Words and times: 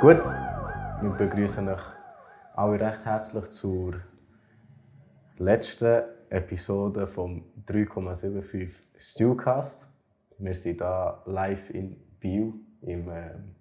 Gut, 0.00 0.24
wir 1.00 1.10
begrüßen 1.18 1.68
euch 1.68 1.82
alle 2.54 2.78
recht 2.78 3.04
herzlich 3.04 3.50
zur 3.50 3.94
letzten 5.38 6.04
Episode 6.30 7.08
vom 7.08 7.44
3,75 7.66 8.70
Stewcast. 8.96 9.92
Wir 10.38 10.54
sind 10.54 10.80
hier 10.80 11.22
live 11.26 11.70
in 11.70 11.96
Biel 12.20 12.54
im 12.82 13.10
ähm, 13.10 13.56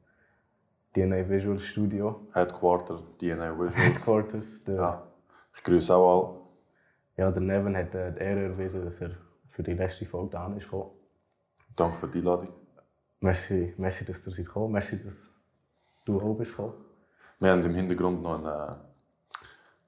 DNA 0.94 1.28
Visual 1.28 1.58
Studio. 1.58 2.28
Headquarter, 2.34 3.00
DNA 3.20 3.58
Visuals. 3.58 3.76
Headquarters. 3.76 4.64
Ja. 4.68 5.08
Ich 5.56 5.64
grüße 5.64 5.96
auch 5.96 6.48
ja, 7.18 7.32
der 7.32 7.42
Neven 7.42 7.76
hat 7.76 7.96
äh, 7.96 8.14
die 8.14 8.20
Ehre 8.20 8.44
erwiesen, 8.44 8.86
dass 8.86 9.02
er 9.02 9.10
für 9.50 9.64
die 9.64 9.74
letzte 9.74 10.06
Folge 10.06 10.30
da 10.30 10.54
ist 10.56 10.72
alle. 10.72 10.92
Danke 11.76 11.98
für 11.98 12.08
die 12.08 12.20
Einladung. 12.20 12.50
Merci, 13.22 13.74
merci, 13.78 14.06
dass 14.06 14.24
du 14.24 14.30
seid 14.30 14.46
gekommen. 14.46 14.74
Merci, 14.74 15.04
dass 15.04 15.37
du 16.08 16.20
auch 16.22 16.36
bist 16.36 16.52
gekommen. 16.52 16.74
Wir 17.40 17.52
haben 17.52 17.62
im 17.62 17.76
Hintergrund 17.76 18.22
noch 18.24 18.36
einen 18.36 18.46
äh, 18.46 18.76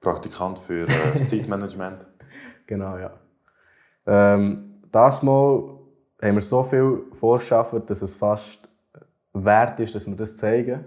Praktikant 0.00 0.58
für 0.58 0.86
äh, 0.88 1.12
das 1.12 1.28
Zeitmanagement. 1.28 2.06
Genau, 2.66 2.96
ja. 2.98 3.10
Ähm, 4.06 4.80
das 4.92 5.24
Mal 5.24 5.76
haben 6.22 6.34
wir 6.36 6.40
so 6.40 6.62
viel 6.62 7.02
vorgeschafft, 7.14 7.74
dass 7.90 8.00
es 8.00 8.14
fast 8.14 8.68
wert 9.32 9.80
ist, 9.80 9.96
dass 9.96 10.06
wir 10.06 10.14
das 10.14 10.36
zeigen. 10.36 10.84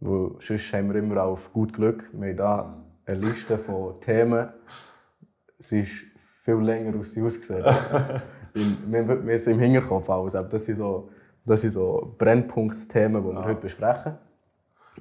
Weil 0.00 0.32
sonst 0.40 0.72
haben 0.72 0.92
wir 0.92 0.96
immer 1.00 1.22
auf 1.22 1.52
gut 1.52 1.72
Glück. 1.72 2.10
Wir 2.12 2.36
haben 2.44 2.84
hier 3.06 3.14
eine 3.14 3.20
Liste 3.24 3.56
von 3.56 4.00
Themen. 4.00 4.48
Sie 5.60 5.82
ist 5.82 5.92
viel 6.44 6.56
länger, 6.56 6.98
als 6.98 7.12
sie. 7.14 7.20
Im- 8.54 8.92
wir 8.92 9.26
wir 9.26 9.34
es 9.34 9.46
im 9.46 9.60
Hinterkopf 9.60 10.10
aber 10.10 10.28
das 10.28 10.64
sind 10.64 10.74
so, 10.76 11.08
das 11.44 11.60
sind 11.60 11.70
so 11.70 12.16
Brennpunktthemen, 12.18 13.22
die 13.22 13.28
wir 13.32 13.44
heute 13.44 13.60
besprechen. 13.60 14.18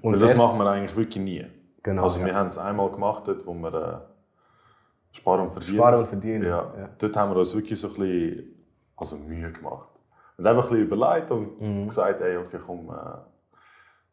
Und 0.02 0.14
das 0.14 0.22
erst- 0.24 0.38
machen 0.38 0.58
wir 0.60 0.70
eigentlich 0.70 0.96
wirklich 0.96 1.24
nie. 1.24 1.46
Genau, 1.84 2.04
also 2.04 2.20
ja. 2.20 2.26
wir 2.26 2.36
haben 2.36 2.48
es 2.48 2.58
einmal 2.58 2.90
gemacht, 2.92 3.28
dort, 3.28 3.46
wo 3.46 3.54
wir 3.54 3.74
äh, 3.74 5.16
sparen 5.16 5.42
und 5.42 5.52
verdienen. 5.52 5.78
Sparen 5.78 6.00
und 6.00 6.08
verdienen, 6.08 6.44
Ja. 6.44 6.74
ja. 6.78 6.90
Dort 6.98 7.16
haben 7.18 7.32
wir 7.32 7.38
uns 7.38 7.54
wirklich 7.56 7.80
so 7.80 7.88
ein 7.90 7.94
bisschen 7.94 8.56
also 8.96 9.18
Mühe 9.18 9.52
gemacht. 9.52 9.90
Und 10.38 10.48
einfach 10.48 10.64
ein 10.66 10.70
bisschen 10.70 10.86
überlegt 10.86 11.32
und 11.32 11.62
Mhm. 11.62 11.86
gesagt, 11.88 12.22
ey, 12.22 12.38
okay, 12.38 12.58
komm, 12.66 12.90
äh, 12.90 13.18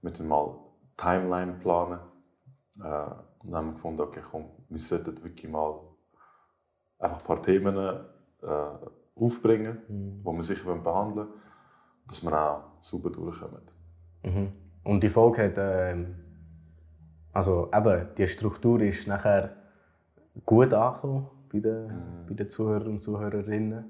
wir 0.03 0.12
tun 0.12 0.28
mal 0.28 0.55
Timeline 0.97 1.55
planen. 1.55 1.98
Äh, 2.78 2.83
und 3.41 3.50
dann 3.50 3.55
haben 3.56 3.66
wir 3.69 3.72
gefunden, 3.72 4.00
okay, 4.03 4.20
komm, 4.28 4.50
wir 4.69 4.78
sollten 4.78 5.22
wirklich 5.25 5.50
mal 5.50 5.80
einfach 6.98 7.19
ein 7.19 7.25
paar 7.25 7.41
Themen 7.42 7.77
äh, 7.77 8.69
aufbringen, 9.16 9.83
Mhm. 9.88 10.22
die 10.25 10.36
wir 10.36 10.42
sicher 10.42 10.75
behandeln 10.75 11.28
wollen, 11.28 11.41
dass 12.06 12.22
wir 12.22 12.33
auch 12.41 12.62
super 12.80 13.10
durchkommen. 13.10 13.62
Mhm. 14.25 14.53
Und 14.84 15.02
die 15.02 15.08
Folge 15.08 15.44
hat, 15.44 15.55
ähm, 15.58 16.14
also 17.33 17.70
eben, 17.75 18.08
die 18.16 18.27
Struktur 18.27 18.80
ist 18.80 19.06
nachher 19.06 19.56
gut 20.44 20.75
angekommen 20.75 21.28
bei 21.52 21.61
den, 21.61 21.92
bei 22.28 22.34
den 22.34 22.48
Zuhörern 22.48 22.88
und 22.88 23.03
Zuhörerinnen. 23.03 23.84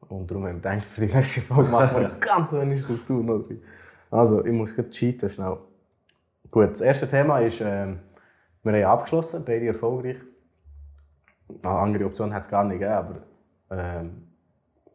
Und 0.00 0.30
darum 0.30 0.44
haben 0.44 0.62
wir 0.62 0.70
gedacht, 0.70 0.84
für 0.84 1.06
die 1.06 1.12
letzte 1.12 1.40
Folge 1.40 1.70
machen 1.70 2.00
wir 2.00 2.08
ganz 2.20 2.52
wenig 2.52 2.82
Struktur 2.82 3.22
noch 3.22 3.38
drin. 3.40 3.62
Also, 4.10 4.44
ich 4.44 4.52
muss 4.52 4.74
gerade 4.74 4.90
cheaten, 4.90 5.30
schnell. 5.30 5.58
Gut, 6.50 6.70
das 6.72 6.82
erste 6.82 7.08
Thema 7.08 7.40
ist, 7.40 7.60
ähm, 7.60 7.98
wir 8.62 8.72
haben 8.72 8.98
abgeschlossen, 8.98 9.42
beide 9.44 9.66
erfolgreich. 9.66 10.18
Eine 11.62 11.72
andere 11.72 12.06
Option 12.06 12.32
hat 12.32 12.44
es 12.44 12.48
gar 12.48 12.64
nicht 12.64 12.78
gegeben, 12.78 12.92
aber 12.92 13.22
ähm, 13.70 14.28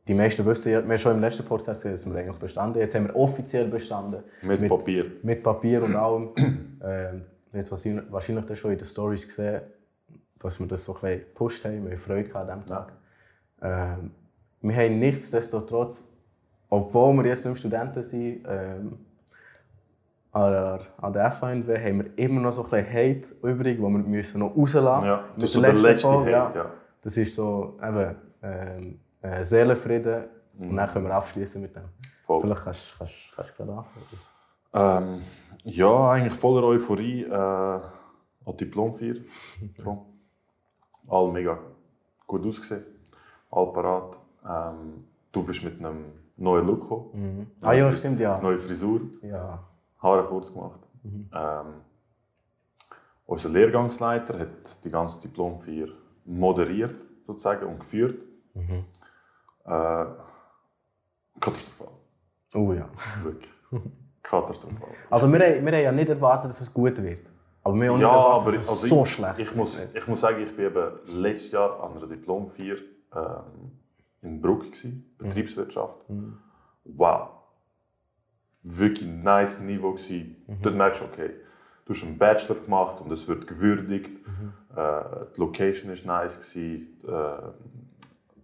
die 0.09 0.15
meisten 0.15 0.43
wissen 0.43 0.71
ja, 0.71 0.83
wir 0.83 0.89
haben 0.89 0.97
schon 0.97 1.15
im 1.15 1.21
letzten 1.21 1.45
Podcast 1.45 1.83
gesehen, 1.83 1.91
dass 1.91 2.05
wir 2.11 2.19
eigentlich 2.19 2.37
bestanden. 2.37 2.79
Jetzt 2.79 2.95
haben 2.95 3.07
wir 3.07 3.15
offiziell 3.15 3.67
bestanden. 3.67 4.23
Mit, 4.41 4.67
Papier. 4.67 5.05
Mit 5.21 5.43
Papier 5.43 5.83
und 5.83 5.95
allem. 5.95 6.29
ähm, 6.83 7.25
jetzt 7.53 7.69
wahrscheinlich, 7.69 8.05
wahrscheinlich 8.09 8.45
das 8.47 8.57
schon 8.57 8.71
in 8.71 8.79
den 8.79 8.87
Stories 8.87 9.27
gesehen, 9.27 9.61
dass 10.39 10.59
wir 10.59 10.65
das 10.65 10.83
so 10.83 10.95
ein 10.95 11.01
bisschen 11.01 11.19
gepusht 11.19 11.63
haben. 11.63 11.83
Wir 11.83 11.91
haben 11.91 11.99
Freude 11.99 12.35
an 12.35 12.47
diesem 12.47 12.65
Tag. 12.65 12.91
Ähm, 13.61 14.11
wir 14.61 14.75
haben 14.75 14.99
nichtsdestotrotz, 14.99 16.17
obwohl 16.69 17.13
wir 17.17 17.27
jetzt 17.27 17.45
nicht 17.45 17.53
mehr 17.53 17.55
Studenten 17.57 18.01
sind, 18.01 18.47
ähm, 18.49 18.97
an 20.31 20.51
der, 20.51 21.11
der 21.11 21.31
FNW 21.31 21.77
haben 21.77 21.99
wir 21.99 22.17
immer 22.17 22.41
noch 22.41 22.53
so 22.53 22.63
ein 22.63 22.69
bisschen 22.71 22.93
Hate 22.93 23.47
übrig, 23.47 23.77
den 23.77 23.83
wir 23.83 23.89
müssen 23.89 24.39
noch 24.39 24.57
rauslassen 24.57 25.05
Ja, 25.05 25.17
Mit 25.17 25.37
das 25.37 25.43
ist 25.43 25.53
so 25.53 25.61
der 25.61 25.73
letzte 25.73 26.07
Folge, 26.07 26.35
Hate, 26.35 26.57
ja. 26.57 26.71
Das 27.01 27.15
ist 27.15 27.35
so 27.35 27.77
eben, 27.81 28.15
ähm, 28.41 28.99
äh, 29.21 29.43
Seelenfrieden 29.43 30.25
und 30.57 30.75
dann 30.75 30.89
können 30.91 31.05
wir 31.05 31.13
abschließen 31.15 31.61
mit 31.61 31.75
dem. 31.75 31.83
Voll. 32.25 32.41
Vielleicht 32.41 32.63
kannst 32.63 32.95
kannst- 32.97 33.31
kannst 33.35 33.51
du 33.51 33.65
gerade 33.65 33.77
anfangen. 34.71 35.15
Ähm, 35.17 35.21
ja, 35.63 36.11
eigentlich 36.11 36.33
voller 36.33 36.63
Euphorie 36.67 37.23
äh, 37.23 37.31
an 37.33 38.57
Diplom 38.59 38.93
4. 38.95 39.15
Komm. 39.83 40.05
All 41.09 41.31
mega 41.31 41.57
gut 42.27 42.45
ausgesehen, 42.45 42.83
all 43.49 43.71
parat. 43.73 44.19
Ähm, 44.47 45.05
du 45.31 45.43
bist 45.43 45.63
mit 45.63 45.79
einem 45.79 46.05
neuen 46.37 46.67
Look 46.67 46.81
gekommen, 46.81 47.49
Ah 47.61 47.73
ja, 47.73 47.91
stimmt, 47.91 48.19
ja. 48.19 48.39
neue 48.39 48.57
Frisur, 48.59 49.01
ja. 49.23 49.63
Haare 50.03 50.23
kurz 50.23 50.53
gemacht. 50.53 50.81
Ähm, 51.33 51.81
unser 53.25 53.49
Lehrgangsleiter 53.49 54.37
hat 54.39 54.83
die 54.85 54.91
ganze 54.91 55.19
Diplom 55.21 55.59
4 55.61 55.87
moderiert 56.25 56.95
sozusagen 57.25 57.65
und 57.65 57.79
geführt. 57.79 58.19
Äh, 59.65 60.05
katastrophal, 61.39 61.93
Oh 62.55 62.73
ja. 62.73 62.89
wirklich. 63.23 63.51
Katastrophal. 64.23 64.89
Also 65.09 65.31
wir, 65.31 65.39
haben- 65.39 65.65
wir 65.65 65.71
haben 65.71 65.83
ja 65.83 65.91
nicht 65.91 66.09
erwartet, 66.09 66.49
dass 66.49 66.61
es 66.61 66.73
gut 66.73 67.01
wird. 67.01 67.21
Aber 67.63 67.75
wir 67.75 67.91
haben 67.93 68.01
Ja, 68.01 68.09
erwartet, 68.09 68.41
aber 68.41 68.51
dass 68.53 68.63
es 68.63 68.69
also 68.69 68.87
so 68.87 69.03
ich, 69.03 69.11
schlecht 69.11 69.39
ich 69.39 69.55
muss, 69.55 69.87
ich 69.93 70.07
muss 70.07 70.21
sagen, 70.21 70.41
ich 70.41 70.57
war 70.57 70.65
eben 70.65 70.99
letztes 71.21 71.51
Jahr 71.53 71.83
an 71.83 71.97
einer 71.97 72.07
Diplom 72.07 72.49
4 72.49 72.75
ähm, 72.75 72.81
in 74.21 74.41
Bruck, 74.41 74.61
gewesen, 74.63 75.13
Betriebswirtschaft. 75.17 76.05
Wow. 76.83 77.29
Wirklich 78.63 79.07
nice 79.07 79.61
Niveau. 79.61 79.91
Gewesen. 79.91 80.35
Dort 80.61 80.75
merkst 80.75 81.01
du, 81.01 81.05
okay, 81.05 81.31
du 81.85 81.93
hast 81.93 82.03
einen 82.03 82.17
Bachelor 82.17 82.55
gemacht 82.59 82.99
und 83.01 83.11
es 83.11 83.27
wird 83.27 83.47
gewürdigt. 83.47 84.17
Äh, 84.75 85.01
die 85.35 85.39
Location 85.39 85.91
war 85.91 86.21
nice. 86.23 86.39
Gewesen. 86.39 86.97
Äh, 87.07 87.51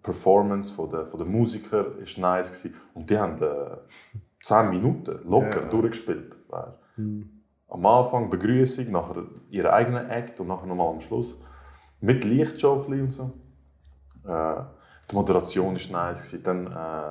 Performance 0.06 0.72
von 0.72 0.90
der, 0.90 1.06
von 1.06 1.18
der 1.18 1.28
Musiker 1.28 1.86
war 1.86 2.32
nice. 2.36 2.52
Gewesen. 2.52 2.76
Und 2.94 3.10
die 3.10 3.18
haben 3.18 3.42
äh, 3.42 3.78
10 4.42 4.70
Minuten 4.70 5.20
locker 5.28 5.62
Ja. 5.64 5.68
durchgespielt. 5.70 6.38
Weißt. 6.50 6.78
Am 7.68 7.86
Anfang 7.86 8.30
Begrüßung, 8.30 8.92
nachher 8.92 9.24
ihren 9.50 9.72
eigenen 9.72 10.06
Act 10.10 10.40
und 10.40 10.48
nachher 10.48 10.68
nochmal 10.68 10.90
am 10.90 11.00
Schluss. 11.00 11.40
Mit 12.00 12.24
Lichtshow 12.24 12.74
und 12.88 13.12
so. 13.12 13.32
Äh, 14.26 14.62
die 15.10 15.16
Moderation 15.16 15.76
war 15.76 16.08
nice. 16.08 16.22
gewesen. 16.32 16.44
Dann 16.44 16.68
äh, 16.68 17.10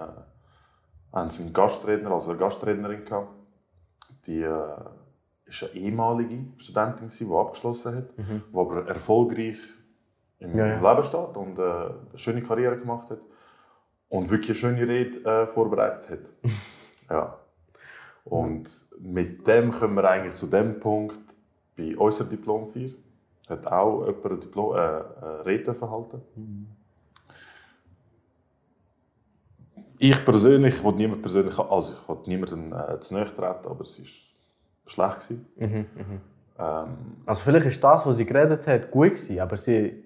haben 1.12 1.30
sie 1.30 1.42
einen 1.42 1.52
Gastredner, 1.52 2.12
also 2.12 2.30
eine 2.30 2.38
Gastrednerin 2.38 3.04
gehabt. 3.04 3.28
Die 4.26 4.42
äh, 4.42 4.76
ist 5.46 5.62
eine 5.64 5.72
ehemalige 5.74 6.46
Studentin, 6.56 7.08
gewesen, 7.08 7.28
die 7.28 7.34
abgeschlossen 7.34 7.96
hat, 7.96 8.14
die 8.16 8.56
aber 8.58 8.86
erfolgreich 8.88 9.58
im 10.44 10.58
Ja, 10.58 10.66
ja. 10.66 10.90
Leben 10.90 11.02
steht 11.02 11.36
und 11.36 11.58
äh, 11.58 11.62
eine 11.62 11.94
schöne 12.14 12.42
Karriere 12.42 12.78
gemacht 12.78 13.10
hat. 13.10 13.18
Und 14.08 14.30
wirklich 14.30 14.50
eine 14.50 14.76
schöne 14.76 14.88
Rede 14.88 15.24
äh, 15.24 15.46
vorbereitet 15.46 16.10
hat. 16.10 16.30
ja. 17.10 17.38
Und 18.24 18.70
mit 19.00 19.46
dem 19.46 19.70
kommen 19.70 19.96
wir 19.96 20.08
eigentlich 20.08 20.34
zu 20.34 20.46
dem 20.46 20.78
Punkt 20.80 21.36
bei 21.76 21.96
unserer 21.96 22.28
Diplom 22.28 22.68
4. 22.68 22.90
Hat 23.48 23.66
auch 23.70 24.06
jemand 24.06 24.26
eine 24.26 24.38
Diplom, 24.38 24.74
äh, 24.74 24.78
eine 24.78 25.46
Rede 25.46 25.74
verhalten. 25.74 26.22
Ich 29.98 30.24
persönlich, 30.24 30.74
ich 30.74 30.84
will 30.84 30.94
niemand 30.94 31.22
persönlich, 31.22 31.58
also 31.58 31.94
ich 31.94 32.08
will 32.08 32.18
niemandem 32.26 32.72
äh, 32.72 33.00
zu 33.00 33.14
nahe 33.14 33.24
treten, 33.24 33.68
aber 33.68 33.82
es 33.82 33.98
war 34.00 34.06
schlecht. 34.86 35.28
Gewesen. 35.56 35.86
Ähm, 36.58 36.88
Also 37.26 37.42
vielleicht 37.42 37.82
war 37.82 37.94
das, 37.94 38.06
was 38.06 38.16
sie 38.16 38.24
geredet 38.26 38.66
hat, 38.66 38.90
gut 38.90 39.10
gewesen, 39.10 39.40
aber 39.40 39.56
sie... 39.56 40.03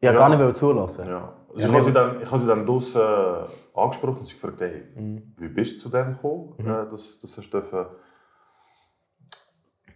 Ich 0.00 0.06
wollte 0.08 0.18
Ja. 0.20 0.28
gar 0.28 0.46
nicht 0.46 0.56
zulassen. 0.56 1.08
ja. 1.08 1.34
Also 1.54 1.66
ich 1.66 1.72
habe 1.72 1.82
sie 1.82 1.88
nicht- 1.90 1.96
dann, 1.96 2.22
ich 2.22 2.30
habe 2.30 2.40
sie 2.40 2.46
dann 2.46 2.66
draussen 2.66 3.00
äh, 3.00 3.78
angesprochen 3.80 4.18
und 4.18 4.26
sie 4.26 4.34
gefragt, 4.34 4.60
hey, 4.60 4.84
Mhm. 4.94 5.32
wie 5.36 5.48
bist 5.48 5.76
du 5.76 5.80
zu 5.80 5.88
dem 5.88 6.12
gekommen, 6.12 6.54
äh, 6.60 6.88
dass, 6.88 7.18
dass 7.18 7.36
hast 7.38 7.50
du 7.50 7.62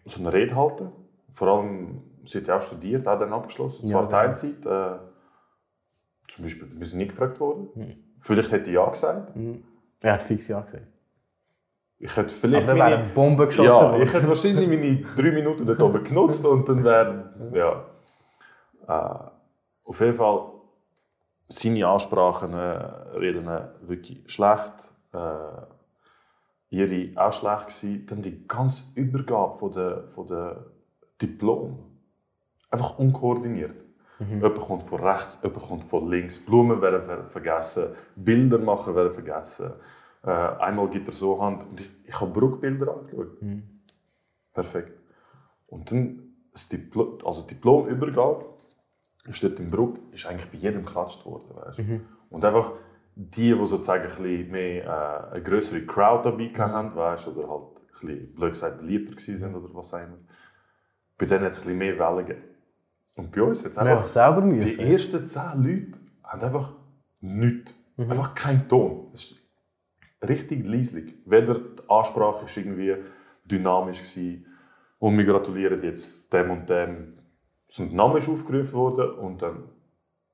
so 0.05 0.21
eine 0.21 0.33
Rede 0.33 0.57
halten 0.57 0.91
Vor 1.31 1.49
allem, 1.49 2.03
sie 2.25 2.39
hat 2.39 2.49
ja 2.49 2.57
auch 2.57 2.61
studiert, 2.61 3.07
auch 3.09 3.19
dann 3.19 3.33
abgeschlossen, 3.33 3.87
zwar 3.89 4.03
Ja, 4.03 4.09
Teilzeit. 4.09 4.67
Äh, 4.67 4.99
zum 6.29 6.45
Beispiel, 6.45 6.69
wir 6.79 6.87
sind 6.87 6.99
nie 6.99 7.07
gefragt 7.07 7.39
worden. 7.41 7.69
Mhm. 7.75 7.95
Vielleicht 8.19 8.53
hätte 8.53 8.71
ich 8.71 8.77
ja 8.77 8.89
gesagt. 8.89 9.33
Er 10.01 10.13
hat 10.15 10.23
fix 10.23 10.49
ja 10.49 10.61
gesagt. 10.61 10.87
Ich 11.99 12.17
hätte 12.17 12.35
vielleicht 12.35 12.69
Aber 12.69 12.77
meine, 12.77 12.97
eine 12.97 13.05
Bombe 13.15 13.47
geschossen 13.47 13.67
ja, 13.69 13.93
worden. 13.93 14.03
ich 14.03 14.13
hätte 14.13 14.27
wahrscheinlich 14.29 14.67
meine 14.69 15.05
drei 15.15 15.31
Minuten 15.31 15.65
dort 15.65 15.81
oben 15.83 16.03
genutzt 16.05 16.45
und 16.45 16.69
dann 16.69 16.83
wäre, 16.85 17.33
ja. 17.55 19.27
Äh, 19.29 19.31
auf 19.85 20.01
jeden 20.01 20.15
Fall, 20.15 20.53
seine 21.49 21.87
Ansprachen 21.87 22.55
äh, 22.55 23.19
reden 23.19 23.47
wirklich 23.83 24.23
schlecht. 24.27 24.93
Äh, 25.13 25.67
ihre 26.71 27.11
auch 27.17 27.33
schlecht 27.33 27.67
gewesen. 27.69 28.07
Dann 28.07 28.23
die 28.23 28.47
ganze 28.49 28.85
Übergabe 28.95 29.57
von 29.59 29.71
der, 29.71 30.09
von 30.09 30.27
der 30.27 30.65
Diplom. 31.21 31.79
Einfach 32.71 32.99
unkoordiniert. 32.99 33.85
Mhm. 34.19 34.35
Jemand 34.37 34.59
kommt 34.59 34.83
von 34.83 35.01
rechts, 35.03 35.41
jemand 35.43 35.63
kommt 35.63 35.85
von 35.85 36.09
links. 36.09 36.45
Blumen 36.45 36.81
werden 36.81 37.03
ver 37.03 37.27
vergessen, 37.27 37.89
Bilder 38.17 38.59
machen 38.59 38.95
werden 38.95 39.13
vergessen. 39.13 39.73
Äh, 40.25 40.31
einmal 40.31 40.89
gibt 40.89 41.09
er 41.09 41.15
so 41.15 41.43
Hand. 41.43 41.65
Und 41.65 41.81
ich, 41.81 41.91
ich 42.07 42.21
habe 42.21 42.31
Bruckbilder 42.31 42.95
angeschaut. 42.95 43.43
Mhm. 43.43 43.81
Perfekt. 44.55 44.99
Und 45.67 45.91
dann 45.91 46.35
das 46.53 46.69
Diplom, 46.69 47.19
also 47.25 47.47
Diplomübergabe 47.47 48.52
ist 49.27 49.43
dort 49.43 49.61
in 49.61 49.71
Bruck, 49.71 49.99
ist 50.13 50.27
eigentlich 50.27 50.51
bei 50.51 50.59
jedem 50.59 50.85
geklatscht 50.85 51.25
worden. 51.25 51.55
Weißt? 51.55 51.79
Mhm. 51.79 52.07
Und 52.31 52.45
einfach 52.45 52.73
die, 53.15 53.55
die 53.55 53.67
sozusagen 53.67 54.05
ein 54.05 54.09
bisschen 54.09 54.51
mehr 54.51 54.85
äh, 54.85 55.35
eine 55.35 55.43
größere 55.43 55.83
Crowd 55.83 56.29
dabei 56.29 56.51
haben, 56.59 56.95
weißt, 56.95 57.29
oder 57.29 57.49
halt 57.49 57.81
ein 57.81 57.87
bisschen, 57.91 58.35
blöd 58.35 58.53
gesagt, 58.53 58.79
beliebter 58.79 59.13
waren 59.15 59.55
oder 59.55 59.75
was 59.75 59.95
auch 59.95 59.99
immer, 59.99 60.19
bei 61.19 61.27
denen 61.27 61.45
hat 61.45 61.51
es 61.51 61.59
ein 61.59 61.65
bisschen 61.65 61.79
mehr 61.79 61.99
Wellen 61.99 62.27
gegeben. 62.27 62.49
Und 63.17 63.31
bei 63.31 63.43
uns 63.43 63.63
jetzt 63.63 63.79
einfach, 63.79 64.09
selber 64.09 64.41
die 64.41 64.79
ersten 64.79 65.27
zehn 65.27 65.63
Leute 65.63 65.99
haben 66.25 66.43
einfach 66.43 66.73
nichts. 67.21 67.75
Mhm. 67.97 68.11
Einfach 68.11 68.35
keinen 68.35 68.67
Ton. 68.67 69.11
Es 69.13 69.33
ist 69.33 69.43
richtig 70.27 70.67
leislich. 70.67 71.15
Weder 71.27 71.55
die 71.55 71.83
Ansprache 71.89 72.43
war 72.43 72.57
irgendwie 72.57 72.97
dynamisch 73.45 73.99
gewesen, 73.99 74.47
und 75.03 75.19
wir 75.19 75.25
gratulieren 75.25 75.81
jetzt 75.81 76.33
dem 76.33 76.53
und 76.53 76.71
dem. 76.71 77.15
So 77.73 77.85
ein 77.85 77.97
Name 77.97 78.19
ist 78.19 78.29
aufgerufen 78.29 78.75
worden 78.75 79.13
und 79.13 79.41
dann 79.41 79.65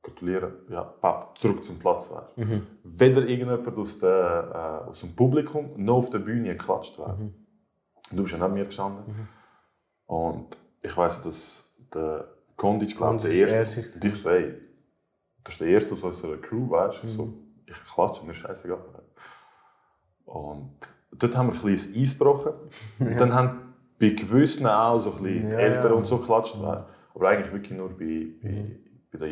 gratulieren, 0.02 0.54
ja, 0.70 0.82
Pap, 0.82 1.38
zurück 1.38 1.62
zum 1.62 1.78
Platz 1.78 2.10
war. 2.10 2.32
Mhm. 2.34 2.66
Weder 2.82 3.20
irgendjemand 3.20 3.78
aus, 3.78 4.00
der, 4.00 4.82
äh, 4.84 4.88
aus 4.88 5.02
dem 5.02 5.14
Publikum 5.14 5.70
noch 5.76 5.98
auf 5.98 6.10
der 6.10 6.18
Bühne 6.18 6.48
geklatscht 6.48 6.98
war. 6.98 7.16
Mhm. 7.16 7.32
Du 8.10 8.22
bist 8.24 8.32
ja 8.32 8.40
neben 8.40 8.54
mir 8.54 8.64
gestanden. 8.64 9.04
Mhm. 9.06 9.28
Und 10.12 10.58
ich 10.82 10.96
weiss, 10.96 11.22
dass 11.22 11.72
der 11.94 12.26
Kondic, 12.56 12.96
glaube 12.96 13.22
der 13.22 13.30
erste, 13.30 13.82
dich 14.00 14.16
so, 14.16 14.30
ey, 14.30 14.50
du 14.50 15.44
bist 15.44 15.60
der 15.60 15.68
erste 15.68 15.94
aus 15.94 16.02
unserer 16.02 16.38
Crew, 16.38 16.68
weißt 16.68 17.04
du? 17.04 17.06
Mhm. 17.06 17.10
So, 17.12 17.34
ich 17.66 17.84
klatsche, 17.84 18.26
mir 18.26 18.34
scheißegal. 18.34 18.80
Und 20.24 20.74
dort 21.12 21.36
haben 21.36 21.52
wir 21.52 21.54
ein 21.54 21.62
bisschen 21.62 22.02
Eis 22.02 22.18
gebrochen. 22.18 22.54
Und 22.98 23.20
dann 23.20 23.32
haben 23.32 23.74
bei 24.00 24.08
gewissen 24.08 24.66
auch 24.66 24.98
so 24.98 25.12
ein 25.12 25.22
bisschen 25.22 25.50
ja, 25.52 25.58
älter 25.58 25.90
ja. 25.90 25.94
und 25.94 26.04
so 26.04 26.18
geklatscht 26.18 26.60
werden. 26.60 26.84
Aber 27.14 27.28
eigentlich 27.28 27.52
wirklich 27.52 27.76
nur 27.76 27.88
bei, 27.90 28.28
bei, 28.42 28.78
bei 29.10 29.18
der 29.18 29.28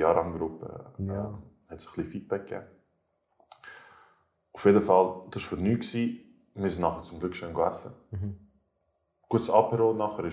äh, 0.98 1.02
ja. 1.06 1.38
hat 1.70 1.78
es 1.78 1.86
ein 1.86 1.94
bisschen 1.94 2.04
Feedback 2.04 2.46
gegeben. 2.46 2.66
Auf 4.52 4.64
jeden 4.64 4.80
Fall, 4.80 5.22
das 5.30 5.42
war 5.42 5.58
für 5.58 5.62
nichts. 5.62 5.94
Wir 5.94 6.70
sind 6.70 6.80
nachher 6.80 7.02
zum 7.02 7.20
Glück 7.20 7.34
schön 7.34 7.52
gegessen. 7.52 7.92
Mhm. 8.10 8.36
Gutes 9.28 9.50
Apero 9.50 9.92
nachher 9.92 10.24
war 10.24 10.32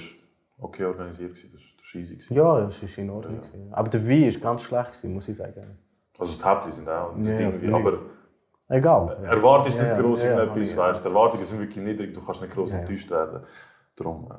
okay 0.60 0.86
organisiert, 0.86 1.32
das 1.32 1.44
war 1.44 2.02
easy. 2.02 2.34
Ja, 2.34 2.62
das 2.62 2.82
war 2.82 2.98
in 2.98 3.10
Ordnung. 3.10 3.42
Ja. 3.44 3.76
Aber 3.78 3.90
der 3.90 4.08
Wein 4.08 4.34
war 4.34 4.42
ganz 4.42 4.62
schlecht, 4.62 5.04
muss 5.06 5.28
ich 5.28 5.38
sagen. 5.38 5.78
Also 6.18 6.40
die 6.40 6.48
Häppchen 6.48 6.72
sind 6.72 6.88
auch 6.88 7.18
ja, 7.18 7.76
aber 7.76 8.00
Egal. 8.70 9.20
Ja. 9.24 9.60
Ist 9.60 9.78
nicht 9.78 9.88
ja, 9.88 10.00
groß 10.00 10.24
ja, 10.24 10.40
irgendetwas, 10.40 10.72
ja, 10.72 10.78
weißt. 10.78 11.04
Die 11.04 11.10
Erwartungen 11.10 11.44
sind 11.44 11.60
wirklich 11.60 11.84
niedrig, 11.84 12.14
du 12.14 12.26
kannst 12.26 12.42
nicht 12.42 12.54
groß 12.54 12.74
enttäuscht 12.74 13.12
werden. 13.12 13.44
Darum 13.96 14.32
äh, 14.32 14.36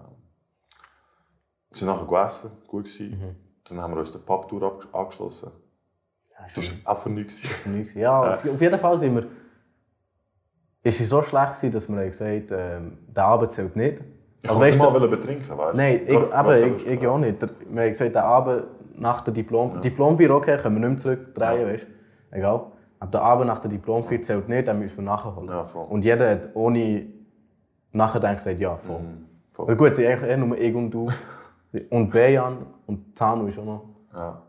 sind 1.78 1.88
nachher 1.88 2.06
gegessen, 2.06 2.50
gut 2.66 2.84
gewesen. 2.84 3.10
Mhm. 3.10 3.36
Dann 3.68 3.80
haben 3.80 3.94
wir 3.94 4.00
uns 4.00 4.12
die 4.12 4.18
Papptour 4.18 4.78
angeschlossen. 4.92 5.50
Ja, 6.30 6.46
das 6.54 6.84
war 6.84 6.92
auch 6.92 6.98
für 6.98 7.10
nichts. 7.10 7.42
Ja, 7.94 8.32
auf, 8.32 8.44
auf 8.44 8.60
jeden 8.60 8.78
Fall 8.78 8.98
sind 8.98 9.14
wir. 9.14 9.26
Ist 10.82 11.00
es 11.00 11.08
so 11.08 11.22
schlecht 11.22 11.54
gewesen, 11.54 11.72
dass 11.72 11.88
wir 11.88 12.04
gesagt 12.04 12.50
haben, 12.50 12.98
äh, 13.08 13.12
der 13.14 13.24
Abend 13.24 13.52
zählt 13.52 13.74
nicht. 13.74 14.02
Ich 14.42 14.50
also, 14.50 14.60
wollte 14.60 14.76
mal 14.76 15.08
betrinken, 15.08 15.56
weißt 15.56 15.72
du? 15.72 15.76
Nein, 15.78 16.02
ich, 16.06 16.12
gar, 16.12 16.32
aber 16.34 16.58
ich, 16.58 16.86
ich 16.86 17.06
auch 17.06 17.16
nicht. 17.16 17.40
Wir 17.40 17.82
haben 17.82 17.88
gesagt, 17.88 18.14
der 18.14 18.24
Abend 18.24 18.64
nach 18.94 19.22
der 19.22 19.32
Diplom... 19.32 19.76
Ja. 19.76 19.80
Diplomfeier, 19.80 20.30
okay, 20.30 20.58
können 20.58 20.76
wir 20.76 20.88
nicht 20.88 21.04
mehr 21.04 21.16
zurückdrehen, 21.16 21.60
ja. 21.62 21.72
weißt 21.72 21.86
du? 22.30 22.36
Egal. 22.36 22.66
Aber 22.98 23.10
der 23.10 23.22
Abend 23.22 23.46
nach 23.46 23.60
der 23.60 23.70
Diplomfeier 23.70 24.20
zählt 24.20 24.48
nicht, 24.48 24.68
dann 24.68 24.78
müssen 24.78 24.96
wir 24.98 25.04
nachholen. 25.04 25.48
Ja, 25.48 25.62
und 25.62 26.04
jeder 26.04 26.30
hat 26.30 26.50
ohne 26.54 27.06
nachdenken 27.92 28.36
gesagt, 28.36 28.60
ja, 28.60 28.76
voll. 28.76 29.00
Mhm. 29.00 29.24
Voll. 29.50 29.66
Also 29.66 29.76
gut, 29.76 29.90
es 29.92 29.96
sind 29.96 30.06
eigentlich 30.06 30.30
eher 30.30 30.36
nur 30.36 30.58
ich 30.58 30.74
und 30.74 30.90
du. 30.90 31.08
und 31.90 32.10
Bejan 32.10 32.66
und 32.86 33.16
Zanu 33.16 33.46
ist 33.48 33.58
auch 33.58 33.64
noch. 33.64 33.88
Ja. 34.12 34.42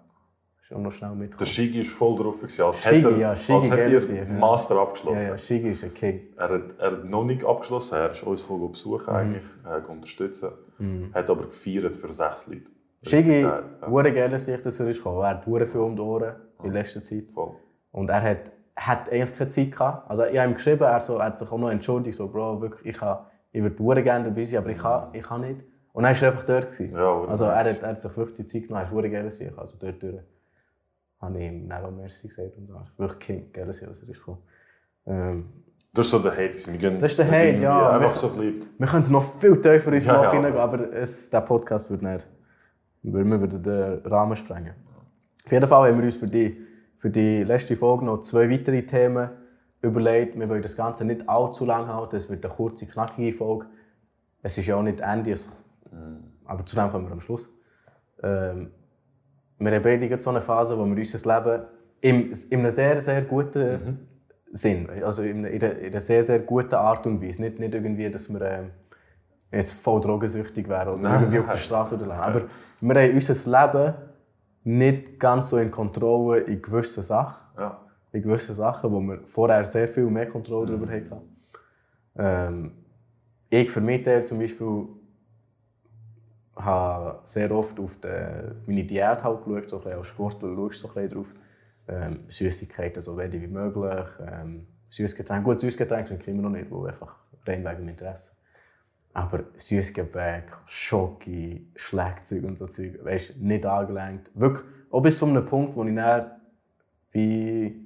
Ist 0.62 0.74
auch 0.74 0.80
noch 0.80 0.92
schnell 0.92 1.12
mitgekommen. 1.12 1.38
Der 1.39 1.45
Shigi 1.45 1.77
war 1.80 1.86
voll 1.86 2.16
drauf, 2.16 2.42
als 2.42 2.81
Shigi, 2.81 2.95
hätte 2.95 3.12
er 3.12 3.18
ja, 3.18 3.36
Shigi 3.36 3.54
als 3.54 3.72
hätte 3.72 4.18
er 4.18 4.25
Master 4.25 4.80
abgeschlossen. 4.80 5.25
Ja, 5.25 5.31
ja, 5.31 5.38
Shigi 5.38 5.69
ist 5.69 5.83
ein 5.83 5.94
King. 5.94 6.22
Er 6.38 6.50
hat, 6.50 6.80
er 6.80 6.92
hat 6.92 7.06
noch 7.06 7.24
nicht 7.24 7.45
abgeschlossen, 7.45 7.95
er 7.95 8.10
ist 8.12 8.24
uns 8.24 8.44
besuchen, 8.44 9.13
mhm. 9.13 9.19
eigentlich, 9.19 9.45
äh, 9.63 9.92
unterstützen. 9.92 10.50
Mhm. 10.77 11.13
hat 11.13 11.30
aber 11.30 11.45
gefeiert 11.45 11.95
für 11.95 12.12
sechs 12.12 12.48
Leute. 12.48 12.72
Shigi, 13.04 13.42
ja. 13.42 13.62
geil, 13.81 14.12
gerne 14.12 14.39
sich, 14.39 14.62
dass 14.62 14.80
er 14.80 14.89
ist 14.89 14.98
gekommen. 14.98 15.21
Er 15.21 15.30
hat 15.30 15.44
viel 15.44 15.81
um 15.81 15.95
die 15.95 16.01
Ohren 16.01 16.36
in 16.63 16.71
letzter 16.71 17.01
Zeit. 17.04 17.25
Voll. 17.33 17.56
Und 17.92 18.10
er 18.10 18.21
hat, 18.21 18.51
hat 18.75 19.10
eigentlich 19.12 19.38
keine 19.38 19.50
Zeit 19.50 19.71
gehabt. 19.71 20.10
Also 20.10 20.25
ich 20.25 20.38
habe 20.38 20.50
ihm 20.50 20.56
geschrieben, 20.56 20.83
er, 20.83 21.00
so, 21.00 21.18
er 21.18 21.25
hat 21.25 21.39
sich 21.39 21.51
auch 21.51 21.57
noch 21.60 21.69
entschuldigt, 21.69 22.18
so, 22.18 22.28
Bro, 22.28 22.62
wirklich, 22.62 22.95
ich 22.95 23.01
habe 23.01 23.25
ich 23.56 23.63
würde 23.80 24.04
gerne 24.04 24.25
dabei 24.25 24.44
sein, 24.44 24.60
aber 24.60 24.71
ich 24.71 24.78
kann, 24.78 25.07
ich 25.13 25.24
kann 25.24 25.42
nicht. 25.42 25.62
Und 25.95 26.03
dann 26.03 26.13
war 26.13 26.21
er 26.24 26.31
einfach 26.33 26.44
dort. 26.44 26.77
Ja, 26.77 27.21
also 27.24 27.45
er 27.45 27.56
hat, 27.56 27.81
er 27.81 27.88
hat 27.88 28.01
sich 28.01 28.18
wirklich 28.18 28.36
die 28.36 28.47
Zeit 28.47 28.68
genommen, 28.68 28.86
er 28.92 29.06
ist 29.06 29.09
gerne 29.09 29.31
sich. 29.31 29.57
Also 29.57 29.77
dort 29.80 30.03
durch 30.03 30.19
habe 31.21 31.39
ich 31.39 31.45
ihm 31.45 31.69
dann 31.69 31.86
auch 31.86 31.92
Merci 31.92 32.27
gesagt 32.27 32.57
und 32.57 32.68
war 32.74 32.86
wirklich 32.97 33.19
King, 33.19 33.53
gerne 33.53 33.68
dass 33.68 33.81
er 33.81 33.92
ist. 33.92 34.03
Ähm, 35.06 35.45
das 35.94 36.12
war 36.12 36.19
so 36.19 36.30
der 36.30 36.33
Hate. 36.33 36.57
Wir 36.81 36.92
das 36.92 37.12
ist 37.12 37.19
der 37.19 37.31
Hate, 37.31 37.62
ja. 37.62 37.92
Einfach 37.92 38.09
wir, 38.09 38.13
so 38.13 38.27
ein 38.27 38.59
Wir 38.77 38.88
können 38.88 39.09
noch 39.09 39.39
viel 39.39 39.62
tiefer 39.62 39.94
ins 39.94 40.06
ja, 40.06 40.33
ja. 40.33 40.56
aber 40.56 40.92
es, 40.92 41.30
der 41.30 41.39
Podcast 41.39 41.89
wird 41.89 42.01
nicht, 42.01 42.27
wir 43.01 43.25
würden 43.25 43.63
den 43.63 44.00
Rahmen 44.03 44.36
sprengen. 44.36 44.74
Auf 45.45 45.51
jeden 45.53 45.65
Fall 45.69 45.89
haben 45.89 45.97
wir 45.97 46.06
uns 46.07 46.18
für 46.18 46.27
die, 46.27 46.57
für 46.97 47.09
die 47.09 47.44
letzte 47.44 47.77
Folge 47.77 48.03
noch 48.03 48.19
zwei 48.19 48.51
weitere 48.51 48.86
Themen 48.86 49.30
überlegt, 49.81 50.38
wir 50.38 50.50
wollen 50.50 50.62
das 50.62 50.75
Ganze 50.75 51.06
nicht 51.06 51.30
allzu 51.30 51.63
lang 51.63 51.88
halten, 51.88 52.18
es 52.18 52.30
wird 52.30 52.44
eine 52.44 52.53
kurze, 52.53 52.86
knackige 52.86 53.31
Folge. 53.33 53.68
Es 54.44 54.57
ist 54.57 54.65
ja 54.65 54.75
auch 54.75 54.83
nicht 54.83 55.00
Ende, 55.00 55.31
es, 55.31 55.56
aber 56.45 56.65
zu 56.65 56.75
dem 56.75 56.89
kommen 56.89 57.06
wir 57.06 57.12
am 57.12 57.21
Schluss. 57.21 57.53
Ähm, 58.21 58.71
wir 59.57 59.71
haben 59.71 59.83
beide 59.83 60.19
so 60.19 60.30
eine 60.30 60.42
Phase, 60.42 60.78
wo 60.78 60.85
wir 60.85 60.95
unser 60.95 61.35
Leben 61.35 61.64
in, 62.02 62.33
in 62.49 62.59
einem 62.59 62.71
sehr, 62.71 63.02
sehr 63.02 63.21
guten 63.23 63.71
mhm. 63.71 63.99
Sinn, 64.52 64.90
also 65.04 65.21
in 65.23 65.45
einer, 65.45 65.52
in 65.52 65.92
einer, 65.92 66.02
sehr, 66.02 66.23
sehr 66.23 66.40
guten 66.40 66.75
Art 66.75 67.06
und 67.07 67.21
Weise. 67.21 67.42
Nicht, 67.42 67.59
nicht 67.59 67.73
irgendwie, 67.73 68.09
dass 68.09 68.31
wir 68.31 68.42
ähm, 68.42 68.71
jetzt 69.52 69.73
voll 69.73 70.02
drogensüchtig 70.02 70.68
wären 70.68 70.99
oder 70.99 71.16
irgendwie 71.16 71.40
auf 71.40 71.49
der 71.49 71.57
Straße 71.57 71.95
oder 71.95 72.14
Aber 72.14 72.44
wir 72.81 72.95
haben 72.95 73.14
unser 73.14 73.68
Leben 73.68 73.94
nicht 74.64 75.19
ganz 75.19 75.49
so 75.49 75.57
in 75.57 75.71
Kontrolle 75.71 76.40
in 76.40 76.61
gewissen 76.61 77.04
Sachen. 77.04 77.35
Ja 77.57 77.80
in 78.16 78.21
gewissen 78.21 78.56
Sachen, 78.56 78.92
wo 78.92 78.99
wir 79.02 79.19
vorher 79.28 79.66
sehr 79.66 79.87
viel 79.87 80.06
mehr 80.06 80.28
Kontrolle 80.28 80.68
darüber 80.68 80.85
mhm. 80.85 80.92
hatten. 80.92 81.21
Ähm, 82.18 82.71
ich 83.49 83.69
für 83.69 83.81
mich 83.81 84.07
zum 84.25 84.40
Beispiel 84.40 84.87
habe 86.56 87.19
sehr 87.24 87.52
oft 87.52 87.80
auf 87.80 87.97
die, 88.00 88.68
meine 88.68 88.83
Diät 88.83 89.24
halt 89.24 89.44
geschaut, 89.44 89.69
so 89.69 89.80
als 89.81 90.07
Sportler 90.07 90.56
schaust 90.56 90.83
du 90.83 90.88
so 90.88 91.00
ein 91.00 91.09
drauf. 91.09 91.28
Ähm, 91.88 92.19
Süßigkeiten 92.28 93.02
so 93.04 93.18
wenig 93.18 93.42
wie 93.42 93.47
möglich. 93.47 94.07
Ähm, 94.28 94.66
Süßgetränke, 94.90 95.44
gut, 95.44 95.59
Süßgetränke 95.59 96.09
trinke 96.09 96.24
ich 96.24 96.30
immer 96.30 96.44
noch 96.44 96.57
nicht, 96.57 96.71
weil 96.71 96.88
einfach 96.88 97.16
rein 97.45 97.64
wegen 97.64 97.90
Interesse. 97.90 98.31
Aber 99.14 99.44
Süßgebäck, 99.56 100.45
Schoki, 100.66 101.68
Schlagzeug 101.76 102.44
und 102.44 102.57
so 102.57 102.68
Zeug, 102.68 103.04
weißt, 103.04 103.38
nicht 103.38 103.66
angelenkt. 103.66 104.31
Wirklich, 104.33 104.66
auch 104.90 105.02
bis 105.02 105.19
zu 105.19 105.26
einem 105.26 105.45
Punkt, 105.45 105.76
wo 105.76 105.83
ich 105.83 105.95
dann 105.95 106.31
wie 107.12 107.85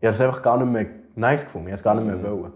ich 0.00 0.06
habe 0.06 0.14
es 0.14 0.20
einfach 0.20 0.42
gar 0.42 0.58
nicht 0.58 0.70
mehr 0.70 0.86
nice 1.14 1.44
gefunden, 1.44 1.68
ich 1.68 1.72
habe 1.72 1.78
es 1.78 1.82
gar 1.82 1.94
nicht 1.94 2.06
mehr 2.06 2.16
mhm. 2.16 2.42
wollen. 2.42 2.52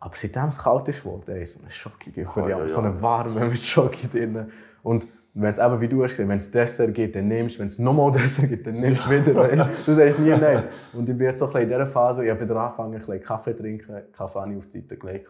Aber 0.00 0.14
seitdem 0.16 0.48
es 0.48 0.58
kalt 0.58 0.88
ist 0.88 1.02
geworden, 1.02 1.24
ey, 1.28 1.46
so 1.46 1.60
eine 1.62 1.70
Schoki 1.70 2.12
für 2.12 2.40
ja, 2.48 2.58
ja. 2.58 2.68
so 2.68 2.80
eine 2.80 3.00
warme 3.00 3.46
mit 3.46 3.58
Schoki 3.58 4.06
drin. 4.06 4.50
Und 4.84 5.08
wenn 5.32 5.52
es 5.52 5.58
eben, 5.58 5.80
wie 5.80 5.88
du 5.88 6.04
hast 6.04 6.12
gesagt, 6.12 6.28
wenn 6.28 6.38
es 6.38 6.52
Dessert 6.52 6.94
gibt, 6.94 7.16
dann 7.16 7.26
nimmst 7.26 7.56
du. 7.56 7.60
Wenn 7.60 7.68
es 7.68 7.78
nochmal 7.80 8.12
Dessert 8.12 8.48
gibt, 8.48 8.66
dann 8.68 8.78
nimmst 8.80 9.06
du 9.06 9.10
wieder. 9.10 9.32
du 9.64 9.94
sagst 9.94 10.20
nie 10.20 10.30
nein. 10.30 10.62
Und 10.92 11.08
ich 11.08 11.18
bin 11.18 11.26
jetzt 11.26 11.40
so 11.40 11.52
ein 11.52 11.62
in 11.62 11.68
dieser 11.68 11.86
Phase, 11.88 12.24
ich 12.24 12.30
habe 12.30 12.40
wieder 12.42 12.56
angefangen, 12.56 12.94
ein 12.94 13.00
bisschen 13.00 13.22
Kaffee 13.22 13.56
zu 13.56 13.62
trinken. 13.62 14.02
Kaffee 14.12 14.38
habe 14.38 14.52
ich 14.52 14.58
auf 14.58 14.68
die 14.68 14.80
Seite 14.80 14.96
gelegt. 14.96 15.28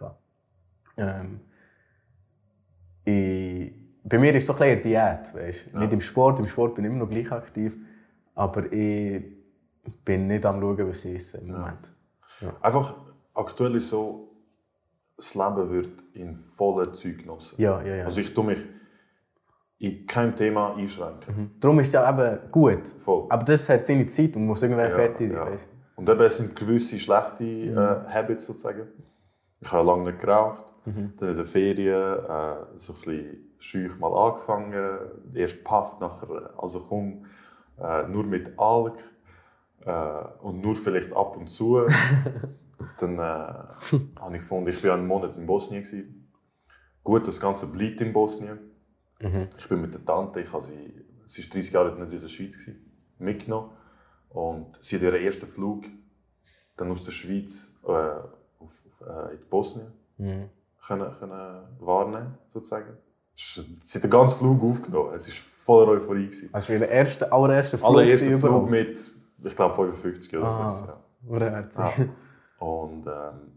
Ähm, 0.98 1.40
ich, 3.04 3.72
bei 4.04 4.18
mir 4.18 4.34
ist 4.34 4.42
es 4.42 4.46
so 4.46 4.52
ein 4.52 4.58
bisschen 4.58 4.82
Diät. 4.82 5.34
Weißt? 5.34 5.72
Ja. 5.72 5.80
Nicht 5.80 5.92
im 5.94 6.00
Sport, 6.02 6.38
im 6.38 6.46
Sport 6.48 6.74
bin 6.74 6.84
ich 6.84 6.90
immer 6.90 7.04
noch 7.04 7.10
gleich 7.10 7.32
aktiv. 7.32 7.74
Aber 8.34 8.70
ich 8.70 9.22
bin 10.04 10.26
nicht 10.26 10.44
am 10.44 10.60
schauen, 10.60 10.88
was 10.88 11.00
sie 11.00 11.14
ist 11.16 11.34
im 11.34 11.52
Moment. 11.52 11.90
Ja. 12.40 12.52
Einfach 12.60 12.94
aktuell 13.32 13.76
ist 13.76 13.88
so, 13.88 14.28
das 15.16 15.34
Leben 15.34 15.70
wird 15.70 16.04
in 16.12 16.36
vollen 16.36 16.92
Zeug 16.92 17.18
genossen. 17.18 17.54
Ja, 17.60 17.80
ja, 17.82 17.96
ja. 17.96 18.04
Also 18.04 18.20
ich 18.20 18.34
tue 18.34 18.44
mich 18.44 18.60
in 19.78 20.06
kein 20.06 20.34
Thema 20.34 20.74
einschränken. 20.76 21.36
Mhm. 21.36 21.50
Darum 21.60 21.80
ist 21.80 21.88
es 21.88 21.94
ja 21.94 22.08
eben 22.08 22.50
gut. 22.50 22.88
Voll. 22.88 23.26
Aber 23.28 23.44
das 23.44 23.68
hat 23.68 23.86
seine 23.86 24.06
Zeit 24.06 24.36
und 24.36 24.46
muss 24.46 24.62
irgendwann 24.62 24.90
ja, 24.90 24.96
fertig 24.96 25.32
sein. 25.32 25.52
Ja. 25.52 25.58
Und 25.96 26.08
eben, 26.08 26.20
es 26.20 26.36
sind 26.36 26.56
gewisse 26.56 26.98
schlechte 26.98 27.44
äh, 27.44 28.12
Habits 28.12 28.46
sozusagen. 28.46 28.88
Ich 29.60 29.72
habe 29.72 29.86
lange 29.86 30.04
nicht 30.04 30.20
geraucht. 30.20 30.64
Mhm. 30.84 31.12
Dann 31.16 31.30
in 31.30 31.36
den 31.36 31.46
Ferien 31.46 32.18
äh, 32.18 32.54
so 32.74 32.92
ein 32.92 32.98
bisschen 32.98 33.54
schüch 33.58 33.98
mal 33.98 34.12
angefangen. 34.12 34.74
Erst 35.34 35.64
Puff, 35.64 35.98
nachher 36.00 36.50
also 36.58 36.80
komm, 36.80 37.26
äh, 37.80 38.06
nur 38.08 38.24
mit 38.24 38.58
Alk 38.58 38.98
äh, 39.84 40.24
und 40.42 40.62
nur 40.62 40.74
vielleicht 40.74 41.14
ab 41.14 41.36
und 41.36 41.48
zu. 41.48 41.86
dann 42.98 43.18
äh, 43.18 43.22
habe 43.22 44.32
ich 44.32 44.40
gefunden, 44.40 44.68
ich 44.68 44.82
war 44.84 44.94
einen 44.94 45.06
Monat 45.06 45.36
in 45.36 45.46
Bosnien. 45.46 45.82
Gewesen. 45.82 46.30
Gut, 47.02 47.26
das 47.26 47.40
Ganze 47.40 47.66
bleibt 47.66 48.00
in 48.00 48.12
Bosnien. 48.12 48.58
Mhm. 49.20 49.48
Ich 49.58 49.68
bin 49.68 49.80
mit 49.80 49.94
der 49.94 50.04
Tante, 50.04 50.40
ich 50.40 50.52
habe 50.52 50.62
sie, 50.62 50.92
sie 51.26 51.40
ist 51.40 51.54
30 51.54 51.72
Jahre 51.72 51.94
nicht 51.98 52.12
in 52.12 52.20
der 52.20 52.28
Schweiz, 52.28 52.58
gewesen, 52.58 52.92
mitgenommen. 53.18 53.70
Und 54.30 54.78
sie 54.80 54.96
hat 54.96 55.02
ihren 55.02 55.22
ersten 55.22 55.46
Flug 55.46 55.84
dann 56.76 56.90
aus 56.90 57.02
der 57.02 57.12
Schweiz 57.12 57.76
äh, 57.84 57.88
auf, 57.88 58.32
auf, 58.58 59.06
äh, 59.06 59.34
in 59.34 59.48
Bosnien 59.48 59.92
mhm. 60.18 60.50
können, 60.86 61.12
können 61.12 61.62
wahrnehmen, 61.78 62.38
sozusagen. 62.48 62.96
Sie 63.36 63.62
hat 63.94 64.04
den 64.04 64.10
ganzen 64.10 64.38
Flug 64.38 64.62
aufgenommen. 64.62 65.14
Es 65.14 65.26
war 65.26 65.34
voller 65.64 65.92
Euphorie. 65.92 66.26
Gewesen. 66.26 66.50
Hast 66.52 66.68
du 66.68 66.72
den 66.78 66.88
ersten, 66.88 67.24
allerersten 67.24 67.78
Flug? 67.78 67.90
Allerersten 67.90 68.38
Flug 68.38 68.70
mit, 68.70 69.10
ich 69.42 69.56
glaube, 69.56 69.74
55 69.74 70.36
oder 70.36 70.46
ah, 70.46 70.70
so. 70.70 70.86
Ja. 70.86 71.00
ja. 71.76 72.08
Und 72.58 73.06
ähm, 73.06 73.54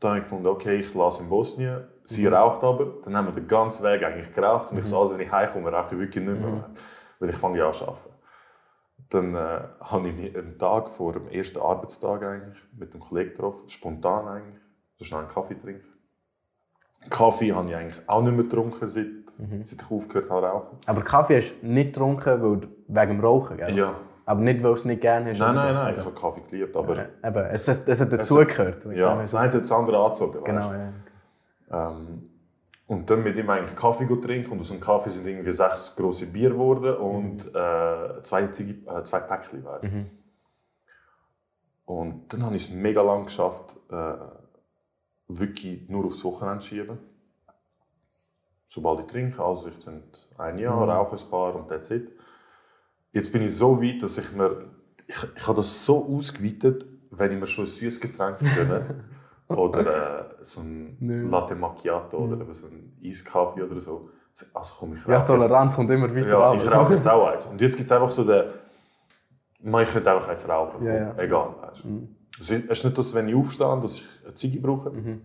dann 0.00 0.10
habe 0.10 0.18
ich 0.18 0.22
gefunden, 0.24 0.46
okay, 0.46 0.76
ich 0.76 0.94
lasse 0.94 1.22
in 1.22 1.28
Bosnien. 1.28 1.84
Sie 2.06 2.26
mhm. 2.26 2.34
raucht 2.34 2.62
aber. 2.62 2.94
Dann 3.04 3.16
haben 3.16 3.26
wir 3.26 3.32
den 3.32 3.48
ganzen 3.48 3.84
Weg 3.84 4.04
eigentlich 4.04 4.32
geraucht. 4.32 4.70
Und 4.70 4.74
mhm. 4.74 4.78
ich 4.78 4.84
so, 4.86 5.00
also 5.00 5.14
wenn 5.14 5.20
ich 5.20 5.30
heimkomme, 5.30 5.70
rauche 5.70 5.94
ich 5.94 6.00
wirklich 6.00 6.24
nicht 6.24 6.40
mehr. 6.40 6.50
Mhm. 6.50 6.64
Weil 7.18 7.30
ich 7.30 7.36
fange 7.36 7.58
ja 7.58 7.66
an 7.66 7.72
zu 7.72 7.84
arbeiten. 7.84 8.10
Dann 9.08 9.34
äh, 9.34 9.60
habe 9.80 10.08
ich 10.08 10.14
mich 10.14 10.36
einen 10.36 10.58
Tag 10.58 10.88
vor 10.88 11.12
dem 11.12 11.28
ersten 11.28 11.60
Arbeitstag 11.60 12.22
eigentlich 12.22 12.58
mit 12.76 12.92
einem 12.92 13.00
Kollegen 13.00 13.30
getroffen, 13.30 13.68
spontan 13.68 14.26
eigentlich, 14.26 14.60
so 14.96 15.04
schnell 15.04 15.20
einen 15.20 15.28
Kaffee 15.28 15.54
trinken. 15.54 15.86
Kaffee 17.10 17.52
habe 17.52 17.68
ich 17.68 17.76
eigentlich 17.76 18.08
auch 18.08 18.22
nicht 18.22 18.34
mehr 18.34 18.42
getrunken, 18.44 18.86
seit, 18.86 19.06
mhm. 19.38 19.64
seit 19.64 19.82
ich 19.82 19.90
aufgehört 19.90 20.30
habe 20.30 20.46
rauchen. 20.46 20.78
Aber 20.86 21.02
Kaffee 21.02 21.40
hast 21.40 21.54
du 21.62 21.66
nicht 21.66 21.92
getrunken 21.92 22.42
weil, 22.42 22.68
wegen 22.88 23.16
dem 23.16 23.20
Rauchen, 23.20 23.56
gell? 23.56 23.76
Ja. 23.76 23.94
Aber 24.24 24.40
nicht, 24.40 24.60
weil 24.62 24.70
du 24.70 24.74
es 24.74 24.84
nicht 24.84 25.00
gerne 25.00 25.30
hast? 25.30 25.38
Nein, 25.38 25.54
nein, 25.54 25.74
nein, 25.74 25.94
ich 25.96 26.04
habe 26.04 26.14
Kaffee 26.14 26.40
geliebt, 26.50 26.76
aber... 26.76 26.96
Ja, 26.96 27.28
eben, 27.28 27.44
es, 27.46 27.68
es, 27.68 27.86
es 27.86 28.00
hat 28.00 28.12
dazugehört. 28.12 28.84
Ja, 28.86 29.20
es 29.20 29.32
hat 29.34 29.54
das 29.54 29.70
andere 29.70 29.98
angezogen, 29.98 30.42
Genau, 30.42 30.72
ja. 30.72 30.92
Ähm, 31.70 32.30
und 32.86 33.10
dann 33.10 33.24
mit 33.24 33.36
ihm 33.36 33.50
eigentlich 33.50 33.74
Kaffee 33.74 34.06
trinken 34.20 34.52
und 34.52 34.60
aus 34.60 34.68
dem 34.68 34.80
Kaffee 34.80 35.10
sind 35.10 35.26
irgendwie 35.26 35.52
sechs 35.52 35.96
große 35.96 36.26
Bier 36.26 36.50
geworden 36.50 36.96
und 36.96 37.46
mhm. 37.46 37.56
äh, 37.56 38.22
zwei, 38.22 38.44
äh, 38.44 39.02
zwei 39.02 39.20
Päckchen 39.20 39.64
Mhm. 39.82 40.10
Und 41.84 42.32
dann 42.32 42.42
habe 42.44 42.56
ich 42.56 42.64
es 42.64 42.70
mega 42.70 43.00
lang 43.00 43.24
geschafft, 43.24 43.76
äh, 43.90 44.14
wirklich 45.28 45.88
nur 45.88 46.04
aufs 46.04 46.24
Wochenende 46.24 46.60
zu 46.60 46.68
schieben. 46.68 46.98
Sobald 48.66 49.00
ich 49.00 49.06
trinke, 49.06 49.42
also 49.42 49.68
ich 49.68 49.78
trinke 49.78 50.18
ein 50.38 50.58
Jahr, 50.58 50.84
mhm. 50.84 50.90
rauche 50.90 51.16
ein 51.16 51.30
paar 51.30 51.54
und 51.54 51.68
that's 51.68 51.90
it. 51.90 52.10
Jetzt 53.12 53.32
bin 53.32 53.42
ich 53.42 53.54
so 53.54 53.80
weit, 53.80 54.02
dass 54.02 54.18
ich 54.18 54.32
mir, 54.32 54.70
ich, 55.06 55.16
ich 55.36 55.46
habe 55.46 55.56
das 55.56 55.84
so 55.84 56.04
ausgeweitet, 56.06 56.84
wenn 57.10 57.32
ich 57.32 57.38
mir 57.38 57.46
schon 57.46 57.64
ein 57.64 57.68
süßes 57.68 58.00
Getränk 58.00 58.38
gönne. 58.38 59.04
Oder 59.48 59.80
äh, 60.30 60.34
so 60.40 60.60
ein 60.60 60.96
nee. 61.00 61.28
Latte 61.28 61.54
Macchiato 61.54 62.18
oder 62.18 62.52
so 62.52 62.68
ein 62.68 62.96
Eiskaffee 63.04 63.62
oder 63.62 63.78
so. 63.78 64.10
Also 64.52 64.74
komm, 64.78 64.94
ich 64.94 65.06
Ja, 65.06 65.20
Toleranz 65.20 65.74
kommt 65.74 65.90
immer 65.90 66.14
weiter 66.14 66.28
Ja, 66.28 66.54
ich 66.54 66.70
rauche 66.70 66.94
jetzt 66.94 67.08
auch 67.08 67.28
eins. 67.28 67.46
Und 67.46 67.60
jetzt 67.60 67.76
gibt 67.76 67.86
es 67.86 67.92
einfach 67.92 68.10
so 68.10 68.24
den... 68.24 68.44
Man 69.62 69.86
könnte 69.86 70.10
einfach 70.10 70.28
eins 70.28 70.48
rauchen, 70.48 70.84
ja, 70.84 70.94
ja. 70.94 71.14
egal. 71.16 71.54
Weißt. 71.60 71.86
Mhm. 71.86 72.08
Es 72.38 72.50
ist 72.50 72.84
nicht, 72.84 72.98
dass 72.98 73.14
wenn 73.14 73.28
ich 73.28 73.34
aufstehe, 73.34 73.78
dass 73.80 73.94
ich 73.94 74.04
eine 74.24 74.34
Ziege 74.34 74.60
brauche. 74.60 74.90
Mhm. 74.90 75.22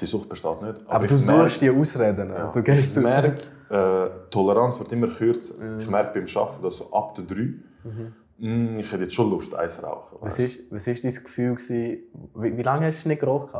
Die 0.00 0.06
Sucht 0.06 0.28
besteht 0.28 0.62
nicht. 0.62 0.82
Aber, 0.86 0.94
aber 0.94 1.06
du 1.06 1.18
suchst 1.18 1.60
die 1.60 1.70
Ausreden. 1.70 2.30
Ja, 2.30 2.52
du 2.52 2.62
gehst 2.62 2.96
ich 2.96 3.02
merke, 3.02 3.42
äh, 3.70 4.10
Toleranz 4.30 4.78
wird 4.78 4.92
immer 4.92 5.08
kürzer. 5.08 5.54
Mhm. 5.54 5.80
Ich 5.80 5.88
merke 5.88 6.20
beim 6.20 6.28
Arbeiten, 6.36 6.62
dass 6.62 6.76
so 6.76 6.92
ab 6.92 7.14
der 7.14 7.24
3 7.24 7.36
mhm. 7.36 8.12
Mm, 8.38 8.78
ich 8.78 8.92
hätte 8.92 9.04
jetzt 9.04 9.14
schon 9.14 9.30
Lust, 9.30 9.54
Eis 9.54 9.76
zu 9.76 9.82
rauchen. 9.82 10.18
Was 10.20 10.38
war 10.38 10.46
was 10.70 10.86
ist 10.86 11.04
dein 11.04 11.10
Gefühl? 11.14 11.54
Gewesen? 11.54 12.02
Wie, 12.34 12.56
wie 12.56 12.62
lange 12.62 12.86
hast 12.86 13.04
du 13.04 13.08
nicht 13.08 13.20
geraucht? 13.20 13.54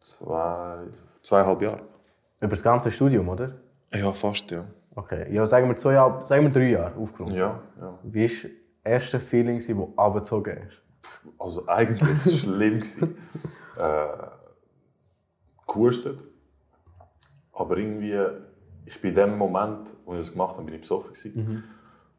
Zwei, 0.00 0.78
zweieinhalb 1.22 1.62
Jahre. 1.62 1.82
Über 2.40 2.50
das 2.50 2.62
ganze 2.62 2.90
Studium, 2.90 3.28
oder? 3.28 3.52
Ja, 3.92 4.12
fast, 4.12 4.50
ja. 4.50 4.66
Okay, 4.94 5.32
ja, 5.32 5.46
sagen 5.46 5.68
wir, 5.68 5.76
zwei 5.76 5.94
Jahre, 5.94 6.26
sagen 6.26 6.44
wir 6.44 6.50
drei 6.50 6.70
Jahre 6.70 6.96
aufgenommen. 6.96 7.36
Ja, 7.36 7.60
ja. 7.80 7.98
Wie 8.02 8.24
war 8.24 8.28
das 8.28 8.50
erste 8.84 9.20
Feeling, 9.20 9.58
das 9.58 9.66
du 9.66 9.92
abgezogen 9.96 10.58
hast? 10.66 11.22
Also 11.38 11.66
eigentlich 11.68 12.40
schlimm. 12.40 12.80
äh, 13.76 14.06
gehustet. 15.66 16.24
Aber 17.52 17.76
irgendwie, 17.76 18.18
ich 18.84 19.00
bin 19.00 19.10
in 19.10 19.14
dem 19.14 19.38
Moment, 19.38 19.96
wo 20.04 20.12
ich 20.12 20.18
das 20.18 20.32
gemacht 20.32 20.56
habe, 20.56 20.64
bin 20.64 20.74
ich 20.74 20.80
besoffen. 20.80 21.12
Mhm. 21.34 21.64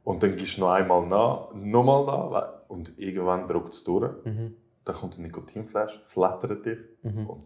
Und 0.03 0.21
dann 0.21 0.35
gehst 0.35 0.57
du 0.57 0.61
noch 0.61 0.71
einmal 0.71 1.05
nach, 1.07 1.53
nochmal 1.53 2.05
nach 2.05 2.69
und 2.69 2.97
irgendwann 2.99 3.47
drückt 3.47 3.69
es 3.69 3.83
durch. 3.83 4.11
Mhm. 4.25 4.55
Dann 4.83 4.95
kommt 4.95 5.17
ein 5.17 5.21
Nikotinflash, 5.21 6.01
flattert 6.03 6.65
dich 6.65 6.79
mhm. 7.03 7.27
und 7.27 7.43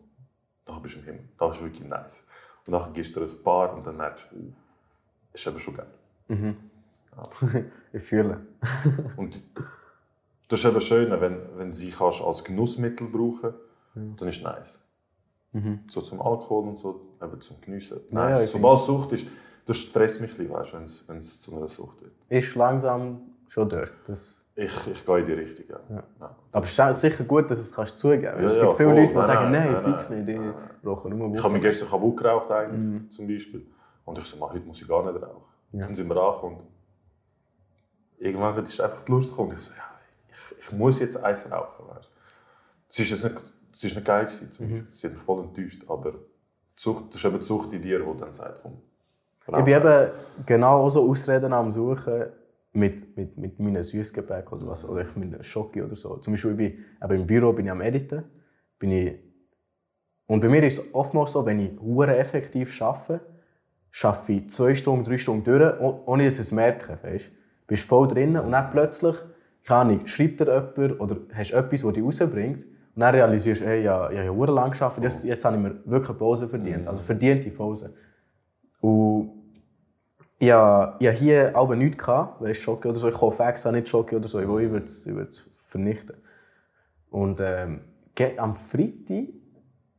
dann 0.65 0.81
bist 0.81 0.95
du 0.95 0.99
im 0.99 1.05
Himmel. 1.05 1.29
Das 1.37 1.57
ist 1.57 1.63
wirklich 1.63 1.87
nice. 1.87 2.25
Und 2.65 2.73
dann 2.73 2.93
gehst 2.93 3.15
du 3.15 3.21
ein 3.21 3.43
paar 3.43 3.73
und 3.73 3.85
dann 3.85 3.97
merkst 3.97 4.29
du, 4.31 4.53
das 5.31 5.41
ist 5.41 5.47
eben 5.47 5.59
schon 5.59 5.75
geil. 5.75 5.93
Mhm. 6.29 6.57
Ja. 7.15 7.63
ich 7.93 8.03
fühle. 8.03 8.41
und 9.17 9.39
das 10.49 10.59
ist 10.59 10.65
eben 10.65 10.79
schön, 10.79 11.21
wenn, 11.21 11.41
wenn 11.55 11.73
sie 11.73 11.91
kannst 11.91 12.21
als 12.21 12.43
Genussmittel 12.43 13.09
brauchen 13.09 13.53
mhm. 13.93 14.15
dann 14.15 14.27
ist 14.27 14.37
es 14.37 14.43
nice. 14.43 14.79
Mhm. 15.53 15.79
So 15.87 16.01
zum 16.01 16.21
Alkohol 16.21 16.69
und 16.69 16.77
so, 16.77 17.01
eben 17.21 17.41
zum 17.41 17.61
Geniessen. 17.61 18.01
Nice. 18.09 18.39
Ja, 18.39 18.47
Sobald 18.47 18.79
es 18.79 18.85
Sucht 18.85 19.11
ist, 19.13 19.27
das 19.67 19.77
stresst 19.77 20.21
mich 20.21 20.31
ein 20.39 20.47
bisschen, 20.47 21.07
wenn 21.07 21.17
es 21.17 21.41
zu 21.41 21.55
einer 21.55 21.67
Sucht 21.67 22.01
wird. 22.01 22.13
Ist 22.29 22.55
langsam 22.55 23.21
schon 23.49 23.69
dort. 23.69 23.93
Das 24.07 24.47
ich, 24.55 24.87
ich 24.87 25.05
gehe 25.05 25.19
in 25.19 25.25
die 25.27 25.33
Richtung, 25.33 25.65
ja. 25.69 25.79
ja. 25.89 26.03
ja 26.19 26.35
Aber 26.51 26.65
es 26.65 26.79
ist 26.79 27.01
sicher 27.01 27.23
gut, 27.25 27.51
dass 27.51 27.59
du 27.59 27.63
es 27.63 27.71
kannst 27.71 27.99
zugeben 27.99 28.23
kannst. 28.23 28.41
Ja, 28.41 28.47
es 28.47 28.59
gibt 28.59 28.77
viele 28.77 28.89
voll. 28.89 28.99
Leute, 28.99 29.09
die 29.09 29.17
nein, 29.17 29.27
sagen, 29.27 29.51
nein, 29.51 29.71
nein 29.71 29.93
fix 29.93 30.09
nicht, 30.09 30.27
die 30.27 30.87
rauchen 30.87 31.15
nur 31.15 31.35
Ich 31.35 31.43
habe 31.43 31.53
mich 31.53 31.61
gestern 31.61 31.89
kaputt 31.89 32.17
geraucht, 32.17 32.49
eigentlich, 32.49 32.83
mhm. 32.83 33.09
zum 33.11 33.27
Beispiel. 33.27 33.67
Und 34.03 34.17
ich 34.17 34.25
so, 34.25 34.39
heute 34.49 34.65
muss 34.65 34.81
ich 34.81 34.87
gar 34.87 35.05
nicht 35.05 35.21
rauchen. 35.21 35.53
Dann 35.73 35.93
sind 35.93 36.09
wir 36.09 36.17
angekommen. 36.17 36.63
Irgendwann 38.17 38.63
ist 38.63 38.81
einfach 38.81 39.03
die 39.03 39.11
Lust 39.11 39.29
gekommen. 39.29 39.53
Ich 39.55 39.59
so, 39.59 39.73
ja, 39.73 39.83
ich, 40.31 40.59
ich 40.59 40.71
muss 40.71 40.99
jetzt 41.01 41.23
eins 41.23 41.51
rauchen. 41.51 41.85
Weißt. 41.89 42.09
Das 42.87 42.99
ist 42.99 43.09
jetzt 43.11 43.23
nicht, 43.25 43.35
das 43.71 43.83
ist 43.83 43.95
nicht 43.95 44.05
geil 44.05 44.25
gewesen, 44.25 44.51
zum 44.51 44.65
mhm. 44.65 44.71
Beispiel. 44.71 44.89
Sie 44.91 45.07
hat 45.07 45.13
mich 45.13 45.21
voll 45.21 45.43
enttäuscht. 45.43 45.83
Aber 45.87 46.13
die 46.13 46.17
Sucht, 46.73 47.09
das 47.09 47.17
ist 47.17 47.25
eben 47.25 47.37
die 47.37 47.45
Sucht 47.45 47.73
in 47.73 47.81
dir, 47.83 47.99
die 47.99 48.17
dann 48.17 48.33
sagt, 48.33 48.61
komm, 48.63 48.81
ich 49.47 49.63
bin 49.63 49.75
eben 49.75 49.93
genau 50.45 50.89
so 50.89 51.09
Ausreden 51.09 51.53
am 51.53 51.71
Suchen 51.71 52.25
mit, 52.73 53.17
mit, 53.17 53.37
mit 53.37 53.59
meinen 53.59 53.83
Süßgebäck 53.83 54.51
oder 54.51 54.67
was, 54.67 54.87
oder 54.87 55.01
ich 55.01 55.15
mit 55.15 55.45
Schoki 55.45 55.81
oder 55.81 55.95
so. 55.95 56.17
Zum 56.17 56.33
Beispiel, 56.33 56.51
ich 56.51 56.57
bin, 56.57 56.85
eben 57.03 57.21
im 57.21 57.27
Büro 57.27 57.53
bin 57.53 57.65
ich 57.65 57.71
am 57.71 57.81
Editen. 57.81 58.23
Bin 58.77 58.91
ich, 58.91 59.15
und 60.27 60.41
bei 60.41 60.49
mir 60.49 60.63
ist 60.63 60.79
es 60.79 60.93
oftmals 60.93 61.31
so, 61.31 61.45
wenn 61.45 61.59
ich 61.59 61.79
hure 61.79 62.17
effektiv 62.17 62.81
arbeite, 62.81 63.21
arbeite 64.03 64.33
ich 64.33 64.49
zwei 64.49 64.75
Stunden, 64.75 65.05
drei 65.05 65.17
Stunden 65.17 65.43
durch, 65.43 65.79
ohne 65.79 66.25
dass 66.25 66.35
ich 66.35 66.41
es 66.41 66.51
merke. 66.51 66.99
Weißt? 67.01 67.27
Du 67.27 67.33
bist 67.67 67.83
voll 67.83 68.07
drin 68.07 68.37
und 68.37 68.51
dann 68.51 68.69
plötzlich 68.71 69.15
kann 69.63 69.89
ich, 69.89 70.07
schreibt 70.07 70.39
dir 70.39 70.45
jemand 70.77 70.99
oder 70.99 71.17
hast 71.33 71.51
etwas, 71.51 71.81
das 71.81 71.93
dich 71.93 72.03
rausbringt 72.03 72.63
und 72.63 73.01
dann 73.01 73.13
realisierst 73.13 73.61
du, 73.61 73.65
hey, 73.65 73.83
ja, 73.83 74.09
ich 74.09 74.17
habe 74.17 74.25
ja 74.25 74.53
lang 74.53 74.71
gearbeitet, 74.71 75.03
jetzt, 75.03 75.23
jetzt 75.25 75.45
habe 75.45 75.57
ich 75.57 75.61
mir 75.61 75.75
wirklich 75.85 76.17
Pause 76.17 76.47
verdient. 76.47 76.83
Mhm. 76.83 76.87
Also 76.87 77.03
verdiente 77.03 77.49
Pause. 77.49 77.93
Und 78.79 79.36
ich 80.39 80.51
hatte 80.51 81.11
hier 81.11 81.55
aber 81.55 81.75
nichts, 81.75 81.97
gehabt, 81.97 82.41
weißt, 82.41 82.61
Schoki 82.61 82.87
oder 82.87 82.99
so. 82.99 83.09
Ich 83.09 83.15
kaufe 83.15 83.43
extra 83.43 83.71
nicht 83.71 83.89
Schoki 83.89 84.15
oder 84.15 84.27
so, 84.27 84.39
ich 84.39 84.47
würde 84.47 84.85
es 84.85 85.57
vernichten. 85.65 86.15
Und 87.09 87.39
ähm, 87.41 87.81
am 88.37 88.55
Freitag, 88.55 89.29